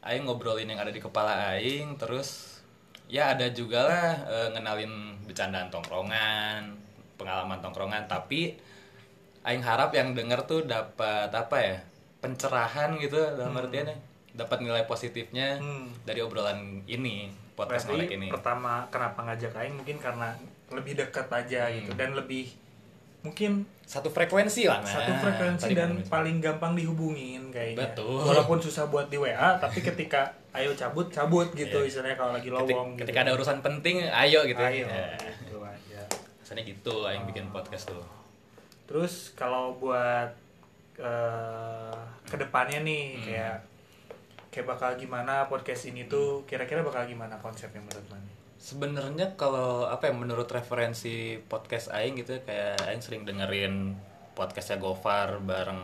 [0.08, 2.64] Aing ngobrolin yang ada di kepala Aing terus
[3.12, 6.80] ya ada juga lah eh, ngenalin bercandaan tongkrongan,
[7.20, 8.08] pengalaman tongkrongan.
[8.08, 8.56] Tapi
[9.44, 11.78] Aing harap yang denger tuh dapat apa ya?
[12.18, 15.90] pencerahan gitu dalam artiannya dapat nilai positifnya Hmm.
[16.04, 18.28] dari obrolan ini podcast Berarti ini.
[18.30, 20.30] pertama kenapa ngajak aing mungkin karena
[20.70, 21.76] lebih dekat aja Hmm.
[21.76, 22.54] gitu dan lebih
[23.20, 24.78] mungkin Satu frekuensi lah.
[24.78, 24.94] nah.
[24.94, 26.08] satu frekuensi dan ngomongin.
[26.08, 27.88] paling gampang dihubungin kayaknya.
[27.88, 28.20] Betul.
[28.22, 31.88] Walaupun susah buat di WA, tapi ketika ayo cabut cabut gitu Iya.
[31.88, 33.26] istilahnya kalau lagi lowong ketika, gitu.
[33.26, 35.16] ada urusan penting ayo gitu ayo ya.
[35.40, 36.02] gitu aja.
[36.38, 38.04] Rasanya gitu yang bikin podcast tuh.
[38.86, 40.36] Terus kalau buat
[40.98, 41.96] eh
[42.26, 43.24] ke depannya nih Hmm.
[43.24, 43.58] kayak
[44.58, 48.34] kayak bakal gimana podcast ini tuh kira-kira bakal gimana konsepnya menurut Mani?
[48.58, 53.94] Sebenarnya kalau apa ya menurut referensi podcast aing gitu ya, kayak aing sering dengerin
[54.34, 55.78] podcastnya Gofar bareng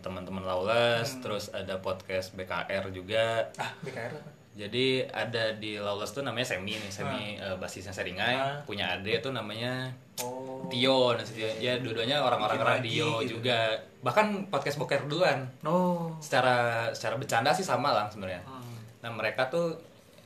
[0.00, 3.52] teman-teman Lawless, terus ada podcast BKR juga.
[3.60, 4.35] Ah, BKR apa?
[4.56, 8.56] Jadi ada di Lawless tuh namanya Semi nih, Semi eh, basisnya Seringai, Ah.
[8.64, 10.64] punya ade tuh namanya Oh.
[10.66, 11.44] Tio, nah, Tio.
[11.60, 13.36] ya dua-duanya orang-orang radio gitu.
[13.36, 13.76] juga.
[14.00, 15.44] Bahkan podcast boker duluan.
[15.60, 16.08] Oh.
[16.18, 18.40] Secara secara bercanda sih sama lah sebenarnya.
[18.42, 18.64] Hmm.
[19.04, 19.76] Nah mereka tuh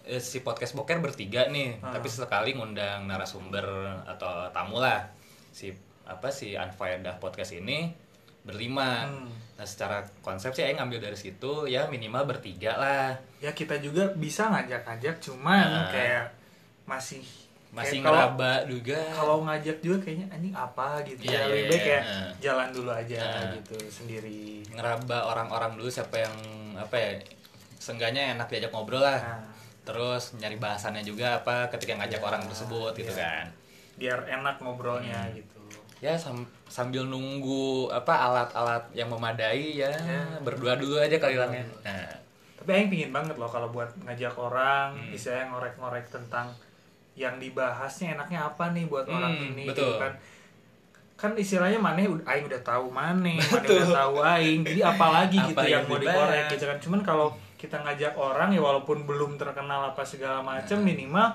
[0.07, 1.91] eh, si podcast boker bertiga nih, Ah.
[1.91, 3.67] tapi sekali ngundang narasumber
[4.07, 5.11] atau tamu lah
[5.51, 5.75] si
[6.07, 7.91] apa si Unfaedah podcast ini
[8.41, 9.11] berlima.
[9.11, 9.27] Hmm.
[9.61, 14.09] Nah secara konsep sih Aing ngambil dari situ ya minimal bertiga lah, Ya kita juga
[14.11, 15.89] bisa ngajak-ngajak cuman Nah.
[15.91, 16.33] kayak
[16.85, 17.21] masih
[17.71, 18.97] masih kayak ngeraba juga.
[19.13, 21.85] kalau ngajak juga kayaknya anjing apa gitu Iya, ya iya, lebih baik iya.
[21.87, 22.31] kayak Nah.
[22.41, 23.53] jalan dulu aja Nah.
[23.55, 26.37] gitu sendiri ngeraba orang-orang dulu siapa yang
[26.75, 27.11] apa ya
[27.77, 29.21] seenggaknya enak diajak ngobrol lah.
[29.21, 29.45] nah,
[29.81, 33.21] Terus nyari bahasannya juga apa ketika ngajak Iya, orang tersebut gitu iya.
[33.21, 33.47] kan.
[33.97, 35.37] biar enak ngobrolnya Hmm.
[35.37, 35.60] gitu
[36.01, 40.21] ya sam- sambil nunggu apa alat-alat yang memadai ya Ya.
[40.41, 42.09] berdua dulu aja kali langnya nah.
[42.57, 45.13] Tapi Aing pingin banget loh kalau buat ngajak orang Hmm.
[45.13, 46.53] istilahnya ngorek-ngorek tentang
[47.15, 49.89] yang dibahasnya enaknya apa nih buat orang Hmm, ini betul.
[49.89, 50.13] gitu kan.
[51.19, 53.77] Kan istilahnya maneh ud- aing udah tahu maneh maneh Betul.
[53.79, 54.61] udah tahu aing.
[54.63, 56.79] Jadi apalagi Apa gitu yang yang mau dikorek gitu kan.
[56.79, 61.29] Cuman kalau kita ngajak orang ya walaupun belum terkenal apa segala macam minimal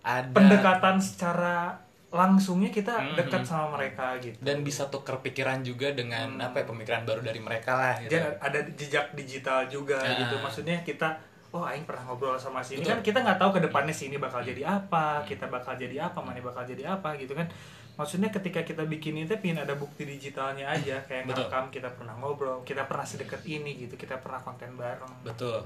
[0.00, 0.26] ada.
[0.28, 1.74] pendekatan secara
[2.12, 3.48] langsungnya kita Hmm, dekat hmm.
[3.48, 6.44] sama mereka gitu dan bisa tuker pikiran juga dengan Hmm.
[6.44, 8.12] apa ya pemikiran baru dari mereka lah gitu.
[8.12, 10.12] dan ada jejak digital juga Ah.
[10.14, 11.08] gitu maksudnya kita
[11.50, 12.90] oh aing pernah ngobrol sama sini Betul.
[12.90, 16.36] kan kita nggak tahu ke depannya sini bakal jadi apa kita bakal jadi apa mana
[16.38, 17.48] bakal jadi apa gitu kan
[17.92, 21.44] maksudnya ketika kita bikin itu pingin ada bukti digitalnya aja kayak Betul.
[21.44, 25.64] ngerekam kita pernah ngobrol kita pernah sedekat ini gitu kita pernah konten bareng betul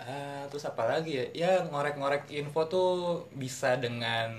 [0.00, 2.90] Ah, terus apa lagi ya ya ngorek-ngorek info tuh
[3.32, 4.32] bisa dengan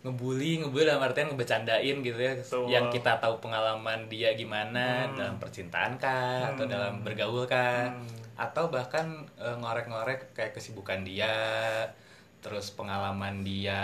[0.00, 2.64] ngebully ngebully dalam artian ngebecandain gitu ya Betul.
[2.66, 5.12] yang kita tahu pengalaman dia gimana Hmm.
[5.14, 6.72] dalam percintaan kah atau Hmm.
[6.72, 8.08] dalam bergaul kah Hmm.
[8.34, 9.04] atau bahkan
[9.36, 11.28] eh, ngorek-ngorek kayak kesibukan dia
[12.40, 13.76] terus pengalaman dia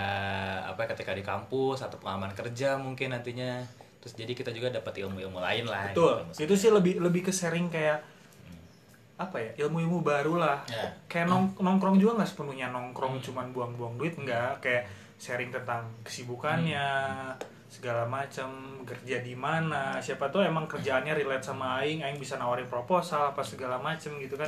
[0.65, 3.61] apa ketika di kampus atau pengalaman kerja mungkin nantinya
[3.99, 6.49] terus jadi kita juga dapat ilmu-ilmu lain lah betul gitu.
[6.49, 8.01] itu sih lebih lebih ke sharing kayak
[9.17, 10.89] apa ya ilmu-ilmu baru lah Ya.
[11.07, 16.87] kayak nong nongkrong juga nggak sepenuhnya nongkrong cuman buang-buang duit nggak kayak sharing tentang kesibukannya
[17.67, 18.47] segala macam
[18.81, 23.41] kerja di mana siapa tuh emang kerjaannya relate sama aing aing bisa nawarin proposal apa
[23.41, 24.47] segala macam gitu kan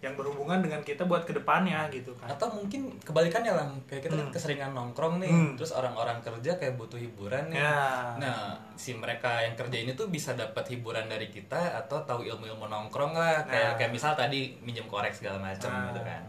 [0.00, 4.14] yang berhubungan dengan kita buat ke depannya gitu kan atau mungkin kebalikannya lah kayak kita
[4.14, 4.32] kan Hmm.
[4.32, 5.52] keseringan nongkrong nih Hmm.
[5.54, 8.38] terus orang-orang kerja kayak butuh hiburan nih ya nah
[8.74, 13.12] si mereka yang kerja ini tuh bisa dapat hiburan dari kita atau tahu ilmu-ilmu nongkrong
[13.12, 13.76] lah kayak Nah.
[13.76, 15.90] kayak misal tadi minjem korek segala macam Nah.
[15.90, 16.22] gitu kan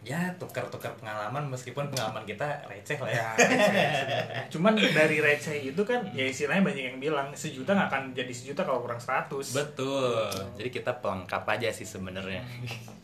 [0.00, 3.28] ya tukar-tukar pengalaman meskipun pengalaman kita receh lah ya.
[3.36, 4.42] ya sebenarnya.
[4.48, 8.64] cuman dari receh itu kan ya istilahnya banyak yang bilang sejuta nggak akan jadi sejuta
[8.64, 10.30] kalau kurang 100 Betul.
[10.56, 12.40] Jadi kita pelengkap aja sih sebenarnya.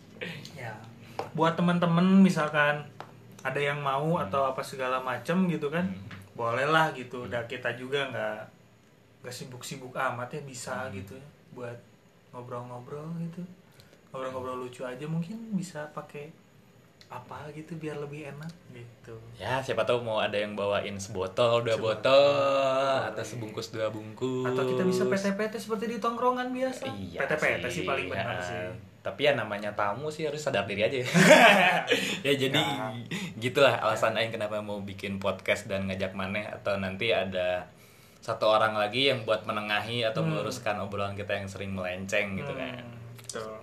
[0.61, 0.73] ya.
[1.37, 2.85] Buat teman-teman misalkan
[3.45, 5.93] ada yang mau atau apa segala macam gitu kan
[6.33, 7.29] bolehlah gitu.
[7.29, 8.39] Udah kita juga nggak
[9.25, 11.79] nggak sibuk-sibuk amat ya bisa gitu ya buat
[12.33, 13.45] ngobrol-ngobrol gitu.
[14.13, 16.46] Ngobrol-ngobrol lucu aja mungkin bisa pakai
[17.07, 21.75] apa gitu biar lebih enak gitu Ya, siapa tahu mau ada yang bawain sebotol, dua
[21.75, 22.03] Sebotol.
[22.03, 24.49] botol, atau sebungkus dua bungkus.
[24.49, 28.13] atau kita bisa PT-PT seperti di tongkrongan biasa Iya PT-PT sih paling ya.
[28.13, 28.59] benar sih
[29.01, 30.99] Tapi ya namanya tamu sih harus sadar diri aja.
[32.27, 32.91] ya jadi Ya.
[33.39, 37.71] gitulah alasan Aing kenapa mau bikin podcast dan ngajak maneh atau nanti ada
[38.19, 42.83] satu orang lagi yang buat menengahi atau meluruskan obrolan kita yang sering melenceng gitu kan.
[42.83, 43.55] Hmm, betul.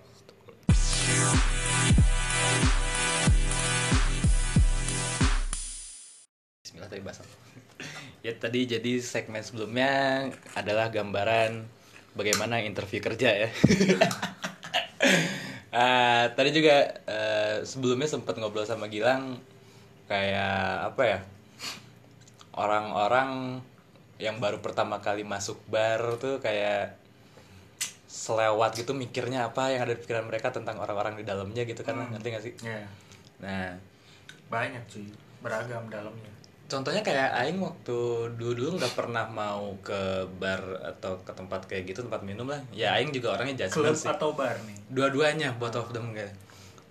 [6.74, 7.22] Bismillah tadi bahasa.
[8.26, 10.26] ya tadi jadi segmen sebelumnya
[10.58, 11.62] adalah gambaran
[12.18, 13.50] bagaimana interview kerja ya.
[15.74, 19.42] Ah, tadi juga eh, sebelumnya sempat ngobrol sama Gilang
[20.06, 21.20] kayak apa ya
[22.54, 23.58] orang-orang
[24.22, 26.94] yang baru pertama kali masuk bar tuh kayak
[28.06, 31.98] selewat gitu mikirnya apa yang ada di pikiran mereka tentang orang-orang di dalamnya gitu kan
[32.06, 32.54] ngerti gak sih?
[32.62, 32.86] Ya,
[33.42, 33.74] Nah
[34.54, 35.10] banyak cuy
[35.42, 36.42] beragam dalamnya
[36.74, 37.98] Contohnya kayak Aing waktu
[38.34, 42.58] dulu-dulu nggak pernah mau ke bar atau ke tempat kayak gitu tempat minum lah.
[42.74, 44.10] Ya Aing juga orangnya klub judgment sih.
[44.10, 46.34] atau bar nih Dua-duanya both of them kayak.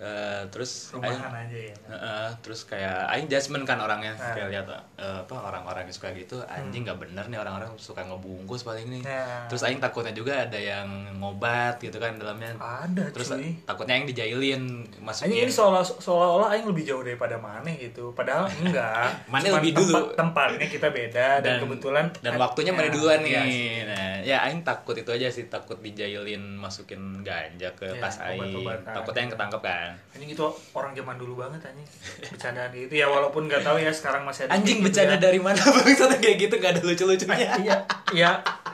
[0.02, 4.34] Eh, terus Aing, rumahan aja ya Heeh, terus kayak Aing judgment kan orangnya Ah.
[4.34, 8.62] kayak lihat eh, apa orang-orang yang suka gitu anjing nggak bener nih orang-orang suka ngebungkus
[8.62, 9.02] paling nih.
[9.02, 9.46] Ya.
[9.46, 12.50] Terus Aing takutnya juga ada yang ngobat gitu kan dalamnya.
[12.56, 14.62] ada Terus cuy takutnya Aing dijailin
[14.98, 15.38] masukin.
[15.38, 18.10] ini seolah seolah-olah Aing lebih jauh daripada Maneh gitu.
[18.10, 19.06] Padahal enggak.
[19.24, 19.94] Cuman lebih dulu.
[19.94, 23.46] tempat- tempatnya kita beda dan, kebetulan dan waktunya Ya, mana duluan iya sih.
[23.46, 28.16] nih nah ya aing takut itu aja sih takut dijailin masukin ganja ke Ya, tas
[28.18, 31.88] aing takutnya yang ketangkep kan Anjing itu orang zaman dulu banget anjing.
[32.28, 35.20] Bercandaan gitu ya walaupun nggak tahu ya sekarang masih ada anjing kayak gitu bercanda ya.
[35.22, 37.76] dari mana bang Satu kayak gitu gak ada lucu-lucunya Iya,
[38.12, 38.30] iya.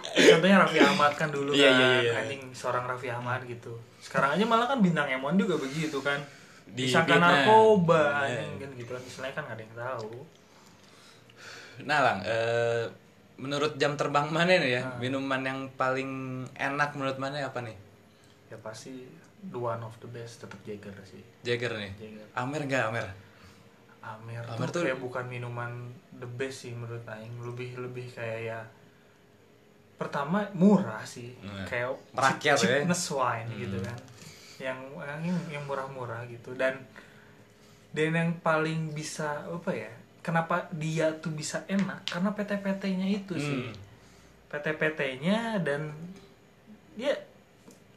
[0.09, 2.13] Contohnya Raffi Ahmad kan dulu Iya, kan, iya, iya.
[2.19, 3.73] anjing seorang Raffi Ahmad gitu.
[3.99, 6.19] Sekarang aja malah kan bintang Emon juga begitu kan.
[6.67, 8.43] Di Disangka narkoba, Iya.
[8.43, 9.03] anjing kan gitu kan.
[9.03, 10.13] Istilahnya kan nggak ada yang tahu.
[11.81, 12.91] nah lang eh,
[13.39, 14.99] menurut jam terbang mana nih ya Ah.
[14.99, 16.11] minuman yang paling
[16.53, 17.79] enak menurut mana apa nih
[18.49, 19.05] Ya pasti
[19.43, 21.21] the one of the best tetap Jagger sih.
[21.41, 22.27] Jagger nih Jagger.
[22.35, 23.07] Amer nggak Amer
[24.01, 25.73] Amer, Amer tuh, tuh- kayak bukan minuman
[26.15, 28.61] the best sih menurut Aing lebih lebih kayak ya
[29.95, 32.77] pertama murah sih Nah, kayak merakyat cheap- ya.
[32.79, 33.59] cheapness wine Hmm.
[33.59, 33.99] gitu kan
[34.59, 36.79] yang yang yang murah-murah gitu dan
[37.91, 43.61] dan yang paling bisa apa ya kenapa dia tuh bisa enak karena PT-PT-nya itu sih
[43.67, 43.75] Hmm.
[44.49, 45.91] PT-PT-nya dan
[46.95, 47.13] ya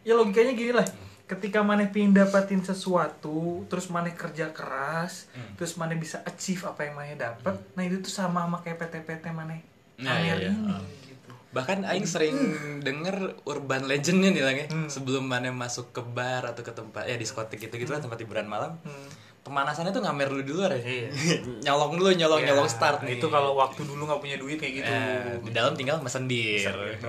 [0.02, 0.88] ya logikanya gini lah
[1.24, 5.56] ketika maneh pingin dapatin sesuatu terus maneh kerja keras Hmm.
[5.56, 9.26] terus maneh bisa achieve apa yang maneh dapat nah itu tuh sama sama kayak PT-PT
[9.32, 9.62] maneh
[9.98, 10.50] Nah, iya, iya.
[10.50, 10.82] ini Ah.
[11.04, 12.36] gitu bahkan Aing sering
[12.82, 14.88] denger urban legendnya nih lang ya Hmm.
[14.88, 18.46] sebelum mana masuk ke bar atau ke tempat ya diskotik gitu gitu lah tempat hiburan
[18.46, 19.08] malam Hmm.
[19.42, 21.08] pemanasannya tuh ngamer dulu di luar ya Iya.
[21.66, 24.74] nyolong dulu nyolong Ya, nyolong start nih itu kalau waktu dulu nggak punya duit kayak
[24.76, 27.08] gitu Eh, di dalam tinggal mesen bir gitu.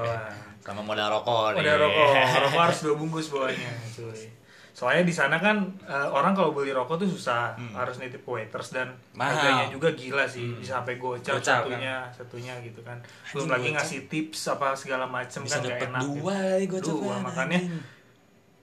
[0.64, 2.11] Sama modal rokok nih Udah rokok,
[2.44, 4.22] rokok harus dua bungkus bawahnya, cuy.
[4.72, 8.88] Soalnya di sana kan eh, orang kalau beli rokok tuh susah, harus nitip waiters dan
[8.88, 9.20] Hmm.
[9.20, 9.29] Mahal.
[9.29, 9.37] Hmm.
[9.37, 12.96] harganya juga gila sih, bisa sampai gocap, Gocap, satunya, satunya gitu kan.
[13.31, 13.77] Belum lagi gocap.
[13.77, 16.03] ngasih tips apa segala macem bisa kan gak enak.
[16.09, 16.72] dua gitu.
[16.72, 17.61] gocap Dua, makanya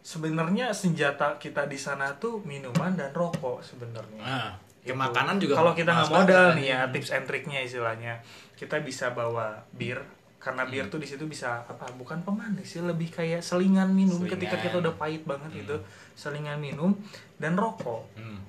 [0.01, 4.19] sebenarnya senjata kita di sana tuh minuman dan rokok sebenarnya.
[4.19, 4.89] nah, Gitu.
[4.89, 8.13] ke makanan juga kalau kita nggak modal banget, nih ya tips and triknya istilahnya
[8.55, 9.99] kita bisa bawa bir
[10.39, 10.89] karena bir Hmm.
[10.89, 14.33] tuh di situ bisa apa bukan pemanis sih lebih kayak selingan minum Selingan.
[14.33, 15.75] ketika kita udah pahit banget itu
[16.13, 16.95] selingan minum
[17.35, 18.39] dan rokok Hmm.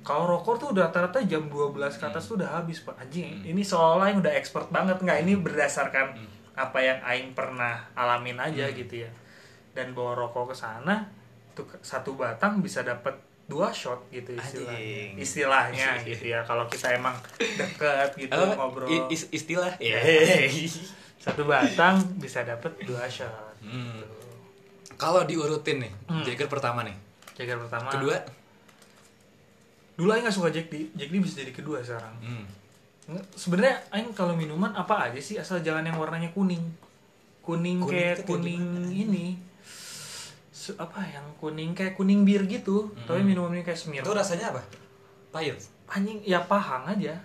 [0.00, 3.50] kalau rokok tuh udah rata-rata jam 12 ke atas tuh udah habis pak anjing Hmm.
[3.50, 6.14] ini seolah yang udah expert banget nggak ini berdasarkan
[6.52, 8.76] apa yang aing pernah alamin aja Hmm.
[8.76, 9.10] gitu ya
[9.72, 11.02] dan bawa rokok ke sana
[11.52, 15.10] tuh satu batang bisa dapat dua shot gitu istilahnya Anjing.
[15.18, 18.54] istilahnya gitu ya kalau kita emang deket gitu Apa?
[18.54, 19.98] ngobrol is- istilah Ya.
[19.98, 20.46] Iya.
[21.20, 23.28] satu batang bisa dapat dua shot.
[23.60, 24.00] Hmm.
[24.00, 24.16] gitu.
[24.96, 26.24] kalau diurutin nih Hmm.
[26.24, 26.96] Jagger pertama nih.
[27.36, 27.88] Jaga pertama.
[27.88, 28.16] Kedua?
[29.96, 30.88] Dulu aing nggak suka Jack D.
[30.96, 32.14] Jack D bisa jadi kedua sekarang.
[32.20, 32.44] Hmm.
[33.32, 36.60] Sebenarnya aing kalau minuman apa aja sih asal jangan yang warnanya kuning?
[37.40, 39.26] Kuning, Kuning kayak kuning ini.
[40.76, 42.92] Apa yang kuning kayak kuning bir gitu.
[42.92, 43.06] Hmm.
[43.08, 44.04] tapi minumannya kayak semir.
[44.04, 44.62] Itu rasanya apa?
[45.32, 45.56] Pahit?
[45.88, 47.16] Anjing ya pahang aja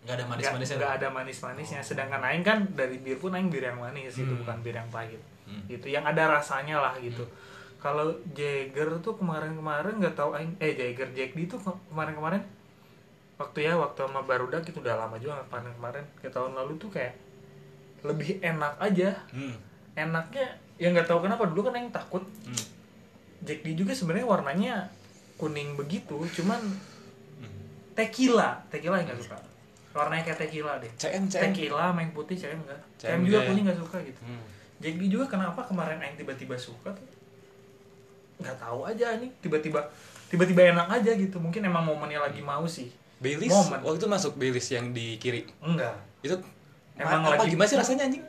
[0.00, 0.76] nggak ada manis-manisnya.
[0.76, 1.80] nggak ada manis-manisnya.
[1.80, 4.40] Sedangkan aing kan dari bir pun aing bir yang manis itu Hmm.
[4.40, 5.20] bukan bir yang pahit.
[5.42, 5.66] Hmm.
[5.66, 7.26] gitu yang ada rasanya lah gitu.
[7.76, 12.38] Kalau Jagger tuh kemarin-kemarin nggak tahu aing eh Jagger Jack D tuh ke- kemarin-kemarin
[13.36, 16.04] waktu ya waktu sama Barudak itu udah lama juga kemarin-kemarin.
[16.16, 17.18] Ke tahun lalu tuh kayak
[18.02, 19.10] lebih enak aja.
[19.28, 19.56] Hmm.
[19.92, 22.22] enaknya ya nggak tahu kenapa dulu kan aing takut.
[22.40, 22.64] Hmm.
[23.42, 24.74] Jack D juga sebenarnya warnanya
[25.34, 26.62] kuning begitu cuman
[27.36, 27.52] Hmm.
[27.92, 28.62] tequila.
[28.68, 29.38] Tequila yang nggak suka
[29.90, 30.90] warnanya kayak tequila deh.
[30.94, 33.48] CM CM tequila main putih CM enggak CM CM juga enggak ya?
[33.50, 34.20] kuning nggak suka gitu.
[34.22, 34.42] Hmm.
[34.80, 37.04] D juga kenapa kemarin Aing tiba-tiba suka tuh?
[38.40, 39.80] Nggak tahu aja nih tiba-tiba
[40.30, 41.36] tiba-tiba enak aja gitu.
[41.36, 42.88] Mungkin emang momennya lagi mau sih.
[43.20, 43.84] Baileys Momen.
[43.84, 45.44] waktu itu masuk Baileys yang di kiri.
[45.60, 45.92] Enggak.
[46.24, 46.40] Itu
[46.96, 48.24] Emang apa lagi- gimana sih rasanya anjing?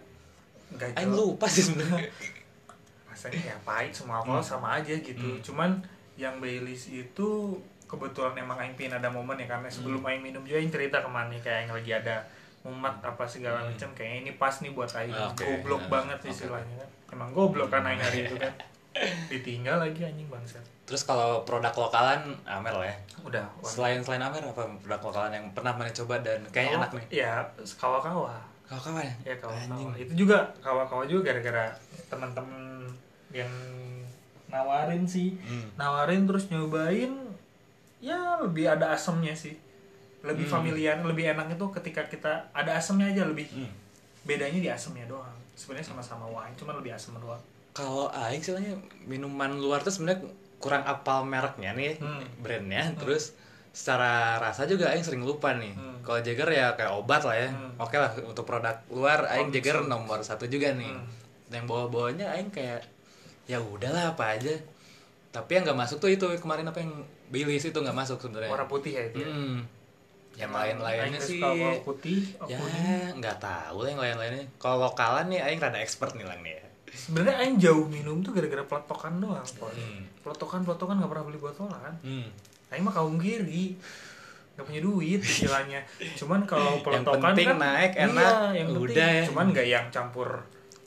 [0.76, 2.12] Enggak Aing lupa sih sebenarnya.
[3.12, 5.20] Rasanya ya pahit semua alkohol sama aja gitu.
[5.20, 5.44] Hmm.
[5.44, 5.70] cuman
[6.18, 7.60] yang Baileys itu
[7.92, 11.10] kebetulan emang Aing pin ada momen ya karena sebelum Aing minum juga Aing cerita ke
[11.12, 12.24] mana kayak Aing lagi ada
[12.62, 13.74] mumat apa segala Hmm.
[13.74, 15.12] macam kayak ini pas nih buat Aing.
[15.12, 16.30] Oke, goblok nah, banget oke.
[16.30, 16.90] istilahnya kan.
[17.12, 18.54] Emang goblok kan Aing hari itu kan.
[19.32, 22.98] Ditinggal lagi anjing bangsa terus kalau produk lokalan Amer lah ya.
[23.24, 23.64] Udah wah.
[23.64, 27.06] selain selain Amer apa produk lokalan yang pernah mana coba dan kayaknya enak nih?
[27.24, 27.32] ya
[27.80, 28.36] kawa-kawa.
[28.68, 29.36] Kawan-kawan ya?
[29.40, 29.72] Kawa-kawa.
[29.72, 29.90] Anjing.
[29.96, 31.72] Itu juga kawa-kawa juga gara-gara
[32.12, 32.92] teman-teman
[33.32, 33.48] yang
[34.52, 35.40] nawarin sih.
[35.40, 35.72] Hmm.
[35.80, 37.31] nawarin terus nyobain
[38.02, 39.54] ya lebih ada asemnya sih
[40.22, 40.54] lebih Hmm.
[40.60, 43.70] familiar lebih enak itu ketika kita ada asemnya aja lebih Hmm.
[44.24, 49.56] bedanya di asemnya doang sebenarnya sama-sama wine cuman lebih asem doang kalau aing soalnya minuman
[49.56, 52.22] luar tuh sebenarnya kurang apal mereknya nih Hmm.
[52.38, 53.34] brandnya terus
[53.72, 56.02] secara rasa juga aing sering lupa nih Hmm.
[56.02, 57.74] kalau Jagger ya kayak obat lah ya Hmm.
[57.78, 59.58] oke lah untuk produk luar aing Konsumsi.
[59.58, 61.06] Jagger nomor satu juga nih Hmm.
[61.50, 62.86] yang bawa-bawanya aing kayak
[63.46, 64.54] ya udahlah apa aja
[65.30, 66.94] tapi yang nggak masuk tuh itu kemarin apa yang
[67.32, 69.28] Baileys itu nggak masuk sebenarnya warna putih ya itu ya.
[69.28, 69.60] Hmm.
[70.34, 72.60] yang lain-lainnya sih warna putih ya
[73.14, 76.66] nggak tahu lah yang lain-lainnya kalau lokalan nih aing rada expert nih lang nih ya
[76.92, 79.48] sebenarnya Aing jauh minum tuh gara-gara peletokan doang.
[79.64, 80.04] Hmm.
[80.22, 82.28] peletokan peletokan nggak pernah beli botolan Hmm.
[82.68, 83.80] Aing mah kaum kiri
[84.52, 85.80] nggak punya duit istilahnya
[86.14, 89.24] cuman kalau Yang peletokan penting kan naik, iya, enak, yang penting udah ya.
[89.24, 90.30] cuman nggak yang campur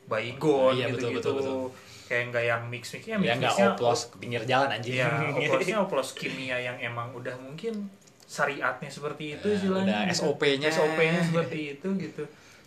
[0.05, 1.65] baygon Iya, gitu betul, gitu betul, betul.
[2.14, 4.94] Kayak nggak yang mix mix ya mix ya nggak oplos ke pinggir jalan anjing.
[4.94, 7.90] Ya oplosnya oplos kimia yang emang udah mungkin
[8.24, 9.94] syariatnya seperti itu Ya, istilahnya.
[10.00, 10.68] udah SOP-nya.
[10.68, 12.22] SOP-nya seperti itu gitu.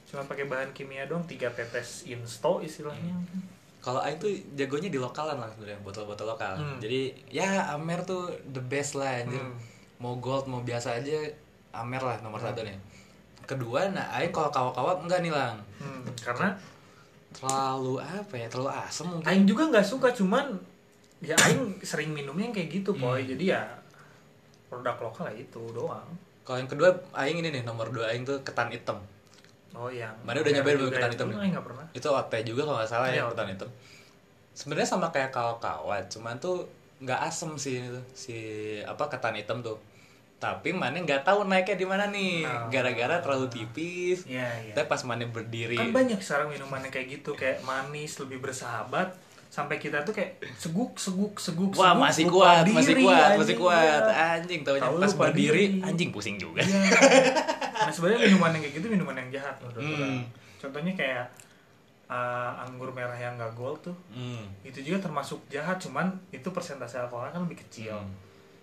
[0.05, 3.15] Cuma pakai bahan kimia doang tiga tetes insto istilahnya.
[3.77, 6.53] Kalau Aing tuh jagonya di lokalan lah sebenarnya botol-botol lokal.
[6.53, 6.75] Hmm.
[6.77, 9.39] jadi ya Amer tuh the best lah anjir.
[9.39, 9.55] Hmm.
[9.97, 11.25] mau gold mau biasa aja
[11.73, 12.51] Amer lah nomor Hmm.
[12.51, 12.75] satu nih
[13.43, 15.55] kedua nah Aing kalau kawa-kawa enggak nih lang.
[15.77, 16.51] Hmm, karena
[17.37, 18.47] terlalu apa ya?
[18.49, 19.25] Terlalu asem mungkin.
[19.25, 20.57] Aing juga nggak suka cuman
[21.21, 23.21] ya Aing sering minumnya yang kayak gitu boy.
[23.21, 23.29] Hmm.
[23.31, 23.61] jadi ya
[24.67, 26.09] produk lokal ya itu doang.
[26.41, 28.97] Kalau yang kedua Aing ini nih nomor dua Aing tuh ketan hitam.
[29.75, 31.27] Oh yang Mana udah nyobain belum juga ketan itu hitam?
[31.37, 31.85] Aing nggak pernah.
[31.93, 33.31] Itu OT juga kalau nggak salah Iya, ya OT.
[33.35, 33.69] ketan hitam.
[34.57, 36.65] Sebenarnya sama kayak kawa-kawa cuman tuh
[36.97, 38.37] nggak asem sih ini tuh si
[38.81, 39.77] apa ketan hitam tuh
[40.37, 42.69] tapi mana nggak tahu naiknya di mana nih Nah.
[42.69, 47.07] gara-gara terlalu tipis Iya iya tapi pas mana berdiri kan banyak sekarang minuman yang kayak
[47.11, 52.23] gitu kayak manis lebih bersahabat sampai kita tuh kayak seguk seguk seguk wah seguk, masih
[52.27, 54.35] kuat masih diri, kuat anjing, masih kuat ya.
[54.35, 55.81] anjing tahu pas berdiri diri.
[55.81, 56.81] anjing pusing juga Iya.
[57.79, 59.95] nah sebenarnya minuman yang kayak gitu minuman yang jahat menurut Hmm.
[59.95, 60.21] orang.
[60.59, 61.25] contohnya kayak
[62.05, 64.45] uh, anggur merah yang gak gold tuh Hmm.
[64.61, 68.13] itu juga termasuk jahat cuman itu persentase alkoholnya kan lebih kecil Hmm.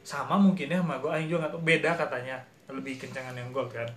[0.05, 1.63] Sama mungkin ya sama gue Aing juga nggak tahu.
[1.65, 2.37] Beda katanya
[2.69, 3.89] lebih kencangan yang gold kan.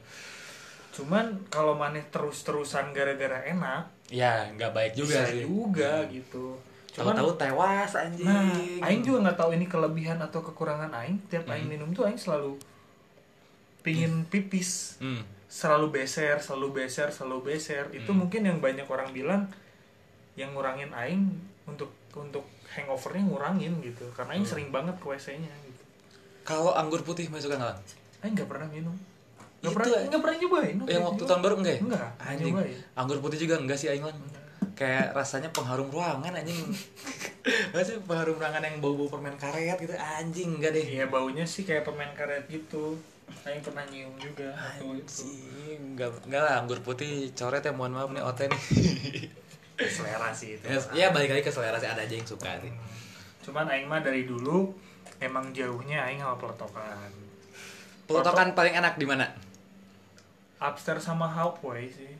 [0.89, 5.43] Cuman kalau maneh terus-terusan gara-gara enak ya nggak baik juga bisa sih.
[5.43, 6.55] juga gitu.
[6.89, 8.25] Cuman tahu-tahu tewas anjing.
[8.25, 8.41] Nah
[8.81, 11.19] Aing juga nggak tahu ini kelebihan atau kekurangan Aing.
[11.27, 11.73] Tiap Aing Hmm.
[11.75, 12.55] minum tuh Aing selalu
[13.79, 14.97] pingin pipis.
[14.99, 15.23] Hmm.
[15.47, 17.87] selalu beser selalu beser selalu beser.
[17.91, 18.19] Itu Hmm.
[18.19, 19.47] mungkin yang banyak orang bilang
[20.35, 21.23] yang ngurangin Aing
[21.63, 24.11] untuk untuk hangovernya ngurangin gitu.
[24.11, 24.51] Karena Aing Hmm.
[24.51, 25.47] sering banget ke WC-nya
[26.47, 27.75] kalau anggur putih masuk kan?
[28.23, 28.95] Aing nggak pernah minum.
[29.59, 30.01] Nggak Itu pernah ya?
[30.07, 31.81] nggak pernah nyobain yang waktu tahun baru enggak ya?
[31.83, 32.53] enggak anjing.
[32.55, 32.77] nyobain.
[32.95, 34.19] Anggur putih juga enggak sih aing Lang?
[34.77, 36.61] kayak rasanya pengharum ruangan anjing.
[37.73, 39.91] Masih pengharum ruangan yang bau-bau permen karet gitu?
[39.97, 40.85] Anjing enggak deh.
[40.85, 42.95] Iya baunya sih kayak permen karet gitu.
[43.43, 45.25] Aing pernah nyium juga waktu itu.
[45.27, 49.27] Anjing enggak enggak lah anggur putih coret ya mohon maaf nih oten nih.
[49.89, 50.65] Selera sih itu.
[50.95, 52.71] Ya balik lagi ke selera sih ada aja yang suka sih.
[53.43, 54.73] Cuman Aing mah dari dulu
[55.19, 57.09] emang jauhnya Aing sama peletokan
[58.05, 59.25] pelotokan paling enak di mana
[60.57, 62.13] upstairs sama halfway sih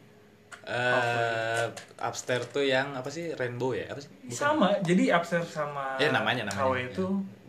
[0.64, 1.64] eh
[1.98, 4.36] upstairs tuh yang apa sih rainbow ya apa sih Bukan.
[4.36, 6.68] sama jadi upstairs sama Ya, namanya, namanya.
[6.68, 7.06] HW itu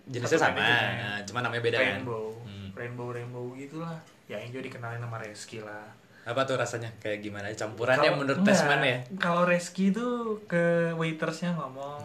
[0.06, 2.68] jenisnya satu sama nah, cuma namanya beda kan rainbow Hmm.
[2.72, 5.84] rainbow rainbow gitulah ya juga dikenalin sama Reski lah
[6.22, 6.92] Apa tuh rasanya?
[6.98, 7.48] Kayak gimana?
[7.48, 8.98] Campurannya Kalau- menurut enggak, Tesman ya?
[9.16, 10.06] Kalau Reski itu
[10.44, 12.04] ke waitersnya ngomong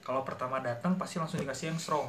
[0.00, 2.06] kalau pertama datang pasti langsung dikasih yang strong.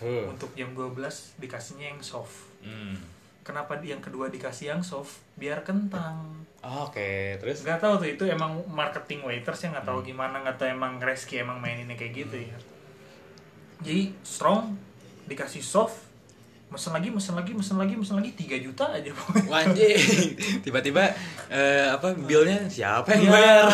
[0.00, 0.26] Uh.
[0.26, 0.96] Untuk jam 12
[1.38, 2.50] dikasihnya yang soft.
[2.60, 2.98] Hmm.
[3.40, 5.20] Kenapa yang kedua dikasih yang soft?
[5.34, 6.42] Biar kentang.
[6.64, 7.60] Oke, terus?
[7.60, 10.08] Nggak tahu tuh itu emang marketing waiters yang nggak tahu Hmm.
[10.08, 12.56] gimana nggak tahu emang Reski emang maininnya kayak gitu ya.
[13.80, 14.80] Jadi strong
[15.24, 16.00] dikasih soft
[16.64, 19.12] mesen lagi, mesen lagi, mesen lagi, mesen lagi 3 juta aja.
[19.46, 19.94] Wanjing.
[20.64, 21.06] Tiba-tiba
[21.46, 23.64] eh, apa billnya siapa yang Iya, bayar?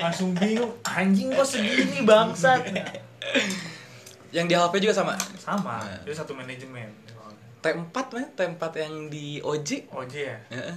[0.00, 2.64] langsung bingung anjing kok segini bangsat
[4.30, 5.14] yang di HP juga sama.
[5.36, 6.00] sama Nah.
[6.00, 6.88] itu satu manajemen
[7.60, 9.90] T4 mah, T4 yang di OJ.
[9.90, 10.76] OJ ya Heeh.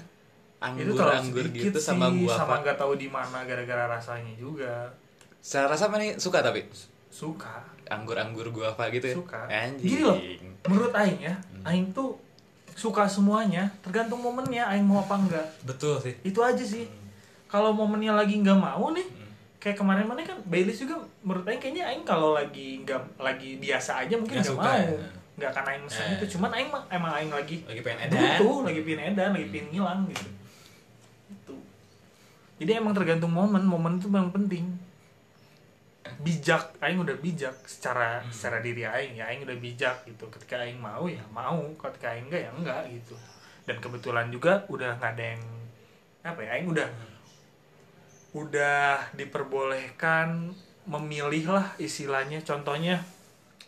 [0.75, 2.61] itu terlalu Anggur-anggur sedikit gitu sih, sama gua sama apa.
[2.61, 4.91] nggak tahu di mana gara-gara rasanya juga
[5.37, 6.67] Saya rasa mana nih suka tapi
[7.07, 9.15] suka anggur-anggur gua apa gitu ya.
[9.15, 9.83] suka Anjing.
[9.85, 10.17] gini loh
[10.65, 12.15] menurut Aing ya Aing tuh
[12.73, 16.15] suka semuanya tergantung momennya Aing mau apa enggak Betul sih.
[16.21, 16.87] itu aja sih
[17.45, 19.05] kalau momennya lagi nggak mau nih
[19.63, 24.03] kayak kemarin mana kan Baileys juga menurut Aing kayaknya Aing kalau lagi nggak lagi biasa
[24.03, 24.67] aja mungkin Nggak mau.
[24.67, 25.07] ya.
[25.33, 26.13] nggak akan Aing mesen Eh.
[26.13, 28.19] itu cuman Aing mah- emang Aing lagi Lagi pengen edan.
[28.37, 30.27] butuh lagi pin edan lagi pin ngilang gitu.
[31.29, 31.53] Itu
[32.59, 33.63] jadi emang tergantung momen.
[33.63, 34.67] Momen itu memang penting.
[36.19, 36.75] Bijak.
[36.77, 39.25] Aing udah bijak secara secara diri aing ya.
[39.25, 40.27] Aing udah bijak gitu.
[40.29, 41.63] Ketika aing mau ya mau.
[41.73, 43.15] Ketika aing enggak ya enggak gitu.
[43.63, 45.43] Dan kebetulan juga udah nggak ada yang
[46.21, 46.87] apa ya aing udah
[48.33, 50.49] udah diperbolehkan
[50.83, 52.99] memilih lah istilahnya contohnya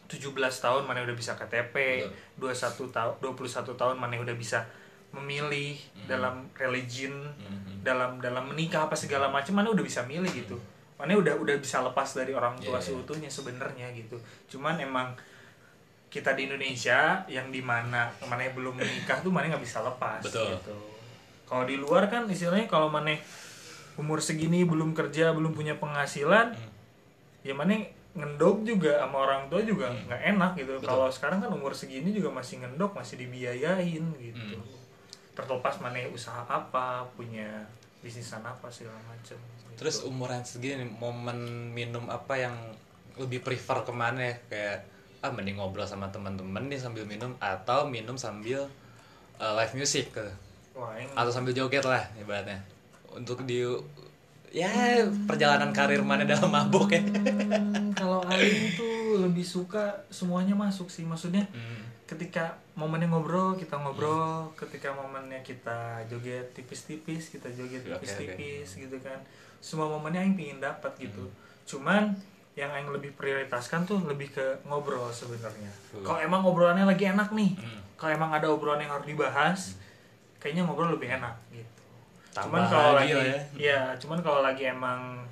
[0.06, 2.06] 17 tahun mana udah bisa KTP,
[2.38, 4.62] 21 tahun 21 tahun mana udah bisa
[5.10, 7.82] memilih dalam religion, Mhm.
[7.82, 10.58] dalam dalam menikah apa segala macam mana udah bisa milih gitu.
[10.96, 12.94] Mana udah udah bisa lepas dari orang tua Yeah.
[12.94, 14.20] seutuhnya sebenarnya gitu.
[14.48, 15.16] Cuman emang
[16.08, 20.54] kita di Indonesia yang di mana mana belum menikah tuh mana nggak bisa lepas Betul.
[20.54, 20.76] gitu.
[21.46, 23.12] Kalau di luar kan istilahnya kalau mana
[23.96, 26.56] umur segini belum kerja belum punya penghasilan
[27.46, 27.80] ya mana
[28.16, 32.32] ngendok juga sama orang tua juga nggak enak gitu kalau sekarang kan umur segini juga
[32.32, 34.64] masih ngendok masih dibiayain gitu Hmm.
[35.36, 37.68] terlepas mana usaha apa punya
[38.00, 39.68] bisnisan apa segala macem gitu.
[39.76, 42.56] Terus umuran segini momen minum apa yang
[43.20, 44.36] lebih prefer ke mana ya?
[44.48, 44.78] Kayak
[45.20, 48.70] ah mending ngobrol sama teman-teman nih sambil minum atau minum sambil
[49.42, 50.24] uh, live music ke
[50.72, 52.62] wah yang atau sambil joget lah ibaratnya
[53.16, 53.64] untuk di
[54.52, 54.72] ya
[55.26, 61.04] perjalanan karir mana dalam mabuk ya Hmm, kalau Aing tuh lebih suka semuanya masuk sih
[61.04, 61.84] maksudnya Hmm.
[62.06, 67.96] ketika momennya ngobrol kita ngobrol ketika momennya kita joget tipis-tipis kita joget Oke, oke.
[67.98, 69.20] tipis-tipis gitu kan
[69.60, 71.36] semua momennya Aing pingin dapat gitu Hmm.
[71.66, 72.04] cuman
[72.54, 76.00] yang Aing lebih prioritaskan tuh lebih ke ngobrol sebenarnya Hmm.
[76.02, 77.82] kalau emang ngobrolannya lagi enak nih Hmm.
[77.96, 79.60] kalau emang ada obrolan yang harus dibahas
[80.38, 81.75] kayaknya ngobrol lebih enak gitu
[82.36, 83.40] Tambah cuman kalau lagi lagi, ya.
[83.56, 85.24] ya cuman kalau lagi emang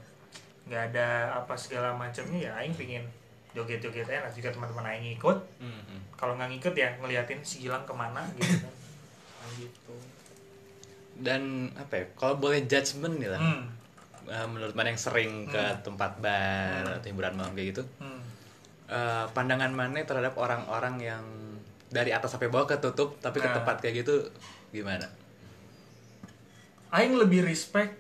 [0.63, 3.03] nggak ada apa segala macamnya ya Aing pingin
[3.51, 6.01] joget-joget aja nanti juga teman-teman Aing ikut Hmm, hmm.
[6.15, 8.71] kalau nggak ngikut ya ngeliatin si Gilang ke mana gitu kan
[9.43, 9.93] Nah, gitu
[11.13, 13.63] dan apa ya kalau boleh judgement nih lah hmm.
[14.25, 18.23] uh, menurut mana yang sering ke tempat bar atau hiburan malam kayak gitu Hmm.
[18.87, 21.25] uh, pandangan mana terhadap orang-orang yang
[21.91, 23.59] dari atas sampai bawah ketutup tapi ke Nah.
[23.59, 24.25] tempat kayak gitu
[24.71, 25.05] gimana
[26.93, 27.97] Aing lebih respect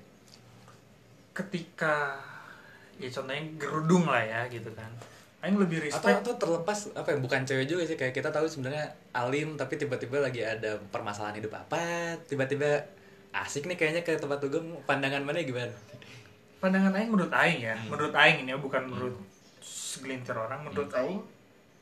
[1.33, 2.13] ketika
[2.95, 4.89] ya contohnya gerudung lah ya gitu kan.
[5.41, 8.45] Aing lebih atau respect atau terlepas apa ya bukan cewek juga sih kayak kita tahu
[8.45, 11.81] sebenarnya alim tapi tiba-tiba lagi ada permasalahan hidup apa
[12.23, 12.85] tiba-tiba
[13.33, 15.73] asik nih kayaknya ke tempat dugem pandangan mana gimana?
[16.61, 19.17] Pandangan Aing menurut Aing ya menurut Aing ini ya bukan menurut
[19.59, 21.19] segelintir orang menurut Aing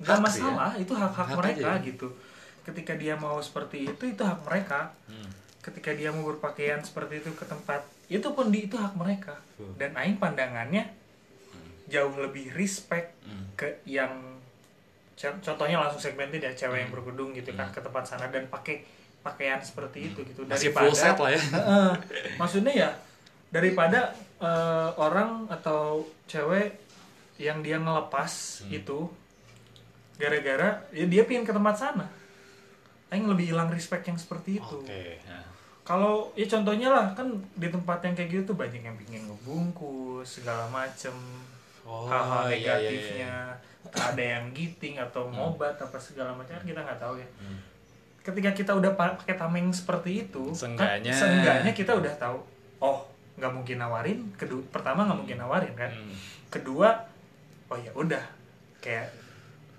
[0.02, 0.48] nggak sih ya.
[0.50, 1.86] masalah itu hak hak Hak mereka aja.
[1.86, 2.08] gitu.
[2.66, 4.90] Ketika dia mau seperti itu itu hak mereka.
[5.06, 5.30] Hmm.
[5.62, 9.74] Ketika dia mau berpakaian seperti itu ke tempat itu pun di itu hak mereka Hmm.
[9.76, 10.90] dan Aing pandangannya
[11.86, 13.46] jauh lebih respect Hmm.
[13.54, 14.10] ke yang
[15.14, 18.82] co- contohnya langsung segmented ya cewek yang berkerudung gitu kan ke tempat sana dan pakai
[19.22, 20.50] pakaian seperti itu gitu Hmm.
[20.50, 21.38] Masih full set lah ya.
[21.56, 21.92] Heeh.
[22.36, 22.90] maksudnya ya
[23.48, 26.74] daripada eh, orang atau cewek
[27.38, 28.74] yang dia ngelepas Hmm.
[28.74, 29.00] itu
[30.16, 32.10] gara-gara ya dia pingin ke tempat sana
[33.10, 35.46] Aing lebih hilang respect yang seperti itu oke nah.
[35.92, 40.40] Kalau ya contohnya lah kan di tempat yang kayak gitu tuh banyak yang pingin ngebungkus
[40.40, 41.12] segala macem
[41.82, 42.74] Oh, hal-hal iya, iya, iya.
[42.78, 43.34] negatifnya
[43.82, 47.58] Entah ada yang giting atau ngobat apa segala macam kan kita nggak tahu ya Hmm.
[48.22, 52.38] ketika kita udah pa- pakai tameng seperti itu Seenggaknya- kan, seenggaknya kita udah tahu
[52.80, 53.02] oh
[53.34, 56.14] nggak mungkin nawarin kedua pertama nggak mungkin nawarin kan Hmm.
[56.48, 56.94] kedua
[57.66, 58.22] oh ya udah
[58.78, 59.10] kayak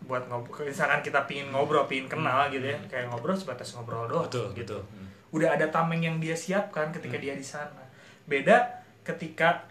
[0.03, 4.27] buat ngobrol misalkan kita pingin ngobrol pingin kenal gitu ya kayak ngobrol sebatas ngobrol doang
[4.27, 5.02] betul gitu betul Hmm.
[5.33, 7.83] Udah ada tameng yang dia siapkan ketika dia di sana.
[8.25, 8.69] Beda
[9.03, 9.65] ketika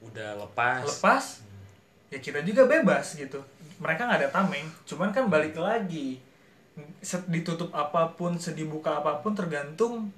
[0.00, 0.82] udah lepas.
[0.82, 1.24] Lepas
[2.08, 3.38] ya kita juga bebas gitu.
[3.78, 6.18] Mereka nggak ada tameng cuman kan balik lagi.
[7.28, 10.08] Ditutup apa pun sedibuka apa pun tergantung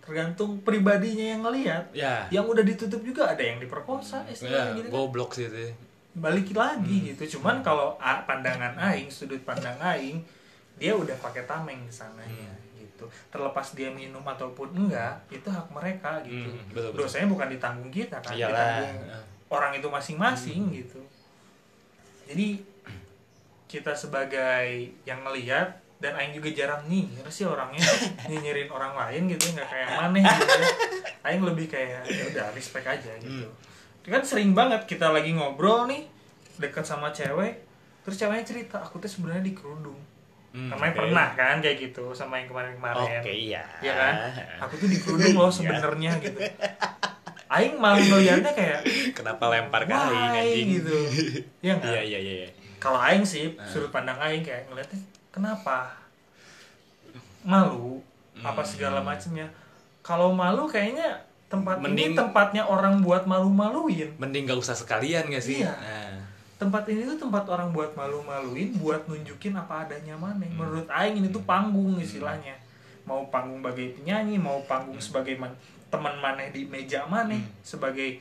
[0.00, 2.24] tergantung pribadinya yang ngelihat ya.
[2.32, 4.94] Yang udah ditutup juga ada yang diperkosa ya istilahnya gitu kan.
[4.96, 5.70] goblok sih itu.
[6.10, 7.38] Balik lagi gitu.
[7.38, 10.24] Cuman kalau a- pandangan aing sudut pandang aing
[10.80, 12.56] dia udah pakai tameng di sananya
[13.00, 13.08] gitu.
[13.32, 16.52] Terlepas dia minum ataupun enggak itu hak mereka gitu.
[16.52, 17.08] Hmm, betul, betul.
[17.08, 18.52] dosanya bukan ditanggung kita kan Iyalah.
[18.52, 18.96] ditanggung
[19.48, 21.00] orang itu masing-masing gitu.
[22.28, 22.60] Jadi
[23.64, 27.80] kita sebagai yang ngelihat dan Aing juga jarang nyinyir sih orangnya.
[28.28, 30.68] Nyinyirin orang lain gitu nggak kayak maneh gitu ya.
[31.24, 33.48] Aing lebih kayak ya udah respect aja gitu.
[34.04, 36.04] Kan sering banget kita lagi ngobrol nih
[36.60, 37.64] deket sama cewek
[38.04, 39.96] terus ceweknya cerita aku tuh sebenarnya di kerudung
[40.50, 41.00] Hmm, namanya oke.
[41.00, 43.22] pernah kan kayak gitu sama yang kemarin-kemarin.
[43.22, 43.62] Oke iya.
[43.78, 44.14] Ya kan?
[44.60, 46.38] Aku tuh di kerudung loh sebenarnya gitu.
[47.46, 48.80] Aing malah ngeliatnya kayak
[49.10, 50.66] kenapa lempar ke aing anjing?
[50.76, 50.96] gitu.
[51.66, 51.86] Ya nggak?
[51.88, 52.50] Iya iya iya iya.
[52.78, 54.98] kalau Aing sih sudut pandang Aing kayak ngeliatnya
[55.28, 55.94] kenapa?
[57.40, 58.02] Malu
[58.40, 59.50] apa segala macamnya
[60.00, 64.14] kalau malu kayaknya tempat ini Mending- tempatnya orang buat malu-maluin.
[64.16, 65.60] Mending gak usah sekalian gak sih?
[65.60, 65.74] Iya.
[65.74, 65.99] Nah,
[66.60, 70.44] tempat ini tuh tempat orang buat malu-maluin buat nunjukin apa adanya mana.
[70.44, 72.52] Menurut Aing ini tuh panggung istilahnya.
[73.08, 75.56] Mau panggung sebagai penyanyi mau panggung sebagai man-
[75.88, 78.20] teman maneh di meja maneh sebagai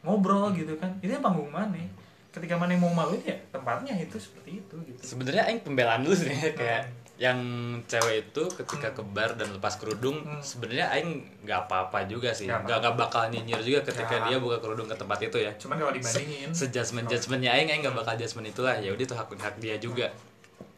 [0.00, 0.96] ngobrol gitu kan.
[1.04, 1.84] Itu panggung maneh.
[2.32, 5.00] Ketika maneh mau maluin ya tempatnya itu seperti itu gitu.
[5.04, 7.38] Sebenarnya aing pembelaan dulu sih kayak yang
[7.86, 10.42] cewek itu ketika ke bar dan lepas kerudung Hmm.
[10.42, 11.10] sebenarnya aing
[11.42, 12.50] nggak apa-apa juga sih.
[12.50, 14.26] Nggak nggak bakal nyinyir juga ketika Ya.
[14.26, 15.54] dia buka kerudung ke tempat itu ya.
[15.54, 16.50] Cuman kalau dibandingin.
[16.50, 20.10] Sejudgment judgmentnya aing aing nggak bakal judgment itulah ya udah itu hak hak dia juga.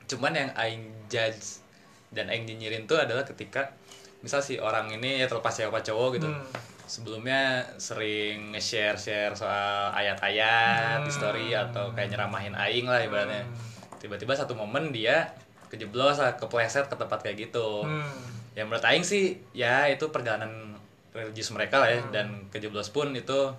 [0.04, 1.64] Cuman yang aing judge
[2.10, 3.72] dan aing nyinyirin tuh adalah ketika
[4.20, 6.28] misal si orang ini ya terlepas siapa cowok gitu.
[6.28, 6.44] Hmm.
[6.86, 11.18] sebelumnya sering nge-share share soal ayat-ayat di Hmm.
[11.18, 13.42] story atau kayak nyeramahin aing lah ibaratnya.
[13.98, 15.26] Tiba-tiba satu momen dia
[15.68, 18.54] kejeblos kepleset ke tempat kayak gitu hmm.
[18.58, 20.76] ya menurut aing sih ya itu perjalanan
[21.16, 23.52] religius mereka lah ya dan kejeblos pun itu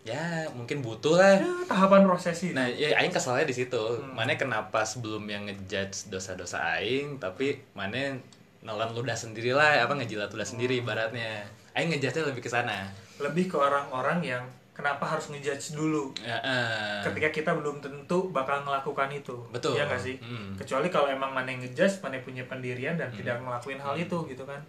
[0.00, 4.00] ya mungkin butuh lah Ya, tahapan prosesi Nah, ya aing kesalnya di situ.
[4.16, 8.16] Mana kenapa sebelum yang ngejudge dosa-dosa aing, tapi mana
[8.64, 11.44] nelan ludah sendiri lah, apa ngejilat ludah sendiri ibaratnya.
[11.76, 12.88] Aing ngejudge lebih ke sana.
[13.20, 14.44] lebih ke orang-orang yang
[14.80, 17.04] kenapa harus ngejudge dulu Ya, eh.
[17.04, 19.76] ketika kita belum tentu bakal melakukan itu Betul.
[19.76, 20.56] ya nggak sih Hmm.
[20.56, 24.42] kecuali kalau emang mana yang ngejudge mana punya pendirian dan tidak ngelakuin hal itu gitu
[24.42, 24.60] kan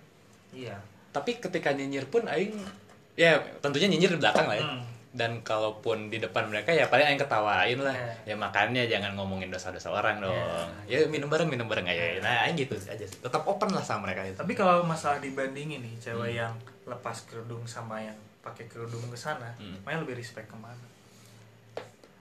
[0.51, 0.76] iya
[1.09, 2.55] Tapi ketika nyinyir pun aing
[3.14, 4.64] ya tentunya nyinyir di belakang lah ya.
[4.66, 4.84] Hmm.
[5.12, 7.91] Dan kalaupun di depan mereka ya paling aing ketawain lah.
[7.91, 8.32] Ya.
[8.32, 10.32] Ya makanya jangan ngomongin dosa-dosa orang dong.
[10.88, 12.16] Ya minum bareng minum bareng aja.
[12.18, 13.20] Nah, aing gitu aja sih.
[13.20, 14.39] Tetap open lah sama mereka itu.
[14.39, 16.03] tapi kalau masalah dibandingin nih Hmm.
[16.16, 19.78] cewek yang lepas kerudung sama yang pakai kerudung ke sana Hmm.
[19.82, 20.82] mana lebih respect ke mana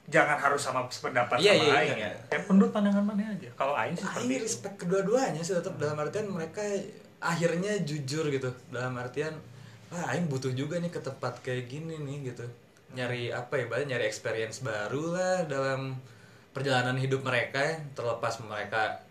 [0.06, 2.08] jangan harus sama pendapat Iya, sama iya, Aing iya.
[2.08, 2.12] ya.
[2.26, 3.50] Kayak penduduk pandangan mana aja?
[3.54, 4.42] Kalau Aing sih Aing itu.
[4.42, 6.62] respect kedua-duanya sih tetap dalam artian mereka
[7.20, 8.50] akhirnya jujur gitu.
[8.68, 9.38] Dalam artian
[9.88, 12.42] wah Aing butuh juga nih ke tempat kayak gini nih gitu.
[12.90, 15.94] Nyari apa ya bahkan nyari experience baru lah dalam
[16.50, 17.62] perjalanan hidup mereka
[17.94, 19.06] terlepas mereka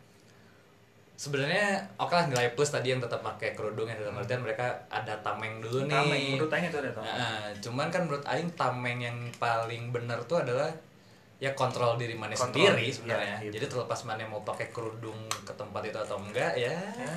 [1.19, 1.67] sebenarnya
[1.99, 5.59] oke lah nilai plus tadi yang tetap pakai kerudung ya dalam artian mereka ada tameng
[5.59, 7.11] dulu nih Tameng, menurut Aing itu ada tameng.
[7.11, 10.71] Nah, cuman kan menurut Aing tameng yang paling benar tuh adalah
[11.35, 13.35] ya kontrol diri mana Kontrol, sendiri iya, sebenarnya.
[13.43, 13.53] gitu.
[13.59, 17.15] Jadi terlepas mana mau pakai kerudung ke tempat itu atau enggak ya, Ya.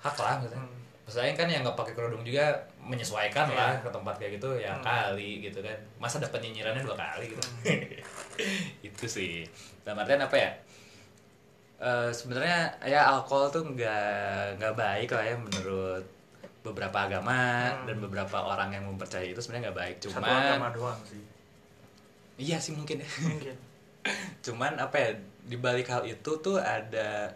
[0.00, 0.58] hak lah maksudnya.
[0.60, 0.78] Hmm.
[1.02, 2.46] Maksudnya kan yang nggak pakai kerudung juga
[2.80, 3.54] menyesuaikan Iya.
[3.54, 4.82] lah ke tempat kayak gitu ya Hmm.
[4.82, 5.74] kali gitu kan.
[5.98, 7.42] Masa dapat nyinyirannya dua kali gitu.
[7.42, 7.78] Hmm.
[8.86, 9.46] itu sih.
[9.82, 10.50] Dalam artian apa ya?
[11.80, 16.04] Eh, sebenarnya ya alkohol tuh nggak nggak baik lah ya menurut
[16.60, 17.88] beberapa agama Hmm.
[17.88, 19.94] dan beberapa orang yang mempercayai itu sebenarnya nggak baik.
[19.96, 21.24] Satu cuman agama doang sih.
[22.36, 23.08] Iya sih mungkin ya.
[23.24, 23.56] Mungkin.
[24.44, 25.10] Cuman apa ya
[25.44, 27.32] di balik hal itu tuh ada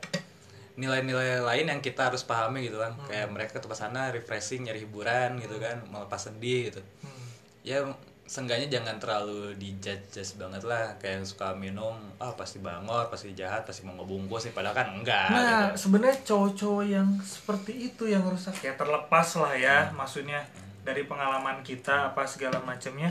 [0.76, 2.92] nilai-nilai lain yang kita harus pahami gitu kan.
[2.92, 3.08] Hmm.
[3.08, 6.80] kayak mereka ke tempat sana refreshing nyari hiburan gitu kan melepas sedih gitu.
[7.00, 7.24] Hmm.
[7.64, 7.80] ya
[8.24, 13.62] seenggaknya jangan terlalu dijudge banget lah kayak yang suka minum ah pasti bangor pasti jahat
[13.62, 15.76] pasti mau ngebungkus nih padahal kan enggak Nah, gitu.
[15.78, 19.98] sebenarnya cowok-cowok yang seperti itu yang rusak ya terlepas lah ya, Hmm.
[19.98, 20.40] maksudnya
[20.80, 23.08] dari pengalaman kita apa segala macamnya.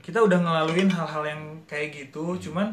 [0.00, 2.40] Kita udah ngelaluin hal-hal yang kayak gitu, Hmm.
[2.40, 2.66] cuman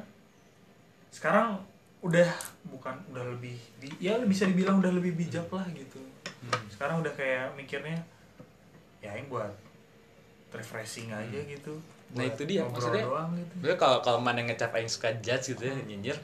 [1.10, 1.60] sekarang
[2.00, 2.28] udah
[2.66, 6.00] bukan udah lebih bi- ya bisa dibilang udah lebih bijak lah gitu.
[6.42, 6.64] Hmm.
[6.70, 7.96] Sekarang udah kayak mikirnya
[9.00, 9.52] ya ini buat
[10.54, 11.74] refreshing aja gitu.
[12.14, 13.74] Nah, itu dia, maksudnya- doang gitu.
[13.74, 16.18] Kalau kalau mana ngecap aing suka judge gitu ya nyinyir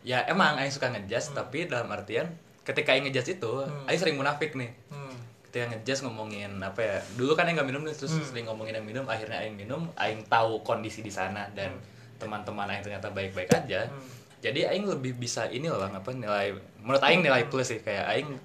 [0.00, 2.24] ya emang aing suka ngejudge tapi dalam artian
[2.62, 3.84] ketika aing ngejudge itu Hmm.
[3.84, 5.12] aing sering munafik nih Hmm.
[5.46, 8.24] ketika ngejudge ngomongin apa ya dulu kan aing nggak minum nih terus Hmm.
[8.24, 11.76] sering ngomongin yang minum akhirnya aing minum aing tahu kondisi di sana dan
[12.16, 14.00] teman-teman aing ternyata baik-baik aja Hmm.
[14.38, 18.40] jadi aing lebih bisa ini loh apa nilai menurut aing nilai plus sih kayak aing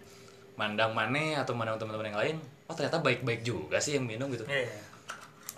[0.56, 4.44] mandang mana atau mandang teman-teman yang lain oh ternyata baik-baik juga sih yang minum gitu
[4.44, 4.82] Iya, iya.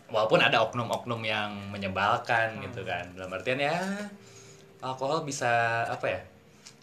[0.07, 2.63] walaupun ada oknum-oknum yang menyebalkan Hmm.
[2.63, 3.75] gitu kan dalam artian ya
[4.79, 5.49] alkohol bisa
[5.85, 6.21] apa ya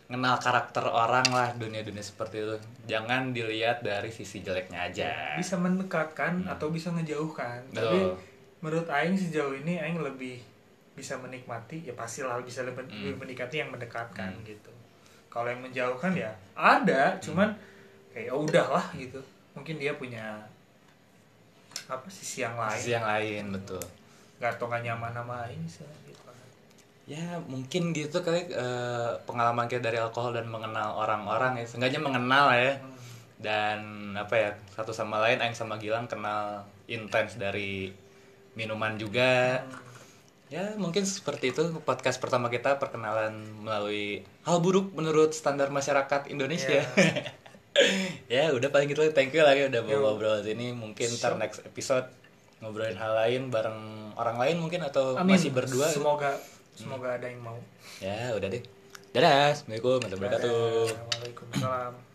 [0.05, 2.55] kenal karakter orang lah dunia-dunia seperti itu
[2.85, 7.73] jangan dilihat dari sisi jeleknya aja bisa mendekatkan atau bisa ngejauhkan Hmm.
[7.73, 7.83] Betul.
[7.83, 7.99] tapi
[8.61, 10.41] menurut Aing sejauh ini Aing lebih
[10.95, 12.97] bisa menikmati ya pastilah bisa lebih, Hmm.
[13.05, 14.71] lebih mendekati yang mendekatkan gitu
[15.27, 17.51] kalau yang menjauhkan ya ada cuman
[18.09, 19.19] kayak ya udahlah gitu
[19.55, 20.47] mungkin dia punya
[21.87, 22.81] apa sisi yang lain.
[22.81, 23.83] Sisi yang lain betul.
[24.43, 26.25] Nggak atau nggak nyaman sama ini sih gitu
[27.05, 31.65] ya mungkin gitu kali eh, pengalaman kita dari alkohol dan mengenal orang-orang ya.
[31.69, 32.73] Seenggaknya mengenal ya.
[32.81, 32.93] Hmm.
[33.35, 33.81] dan
[34.17, 37.93] apa ya satu sama lain Aing sama Gilang kenal intens dari
[38.57, 39.61] minuman juga.
[40.49, 46.87] Ya mungkin seperti itu podcast pertama kita perkenalan melalui hal buruk menurut standar masyarakat Indonesia
[48.35, 49.03] ya udah paling gitu.
[49.11, 49.89] Thank you lagi udah Yo.
[49.99, 52.07] bawa ngobrol sini mungkin ntar next episode
[52.63, 55.37] ngobrolin hal lain bareng orang lain mungkin atau Amin.
[55.37, 55.91] masih berdua.
[55.91, 56.01] Gitu.
[56.01, 56.39] semoga
[56.75, 57.59] semoga ada yang mau.
[57.99, 58.63] Ya udah deh.
[59.15, 59.55] Dadah.
[59.55, 60.87] Assalamualaikum warahmatullahi wabarakatuh.
[60.91, 62.14] Waalaikumsalam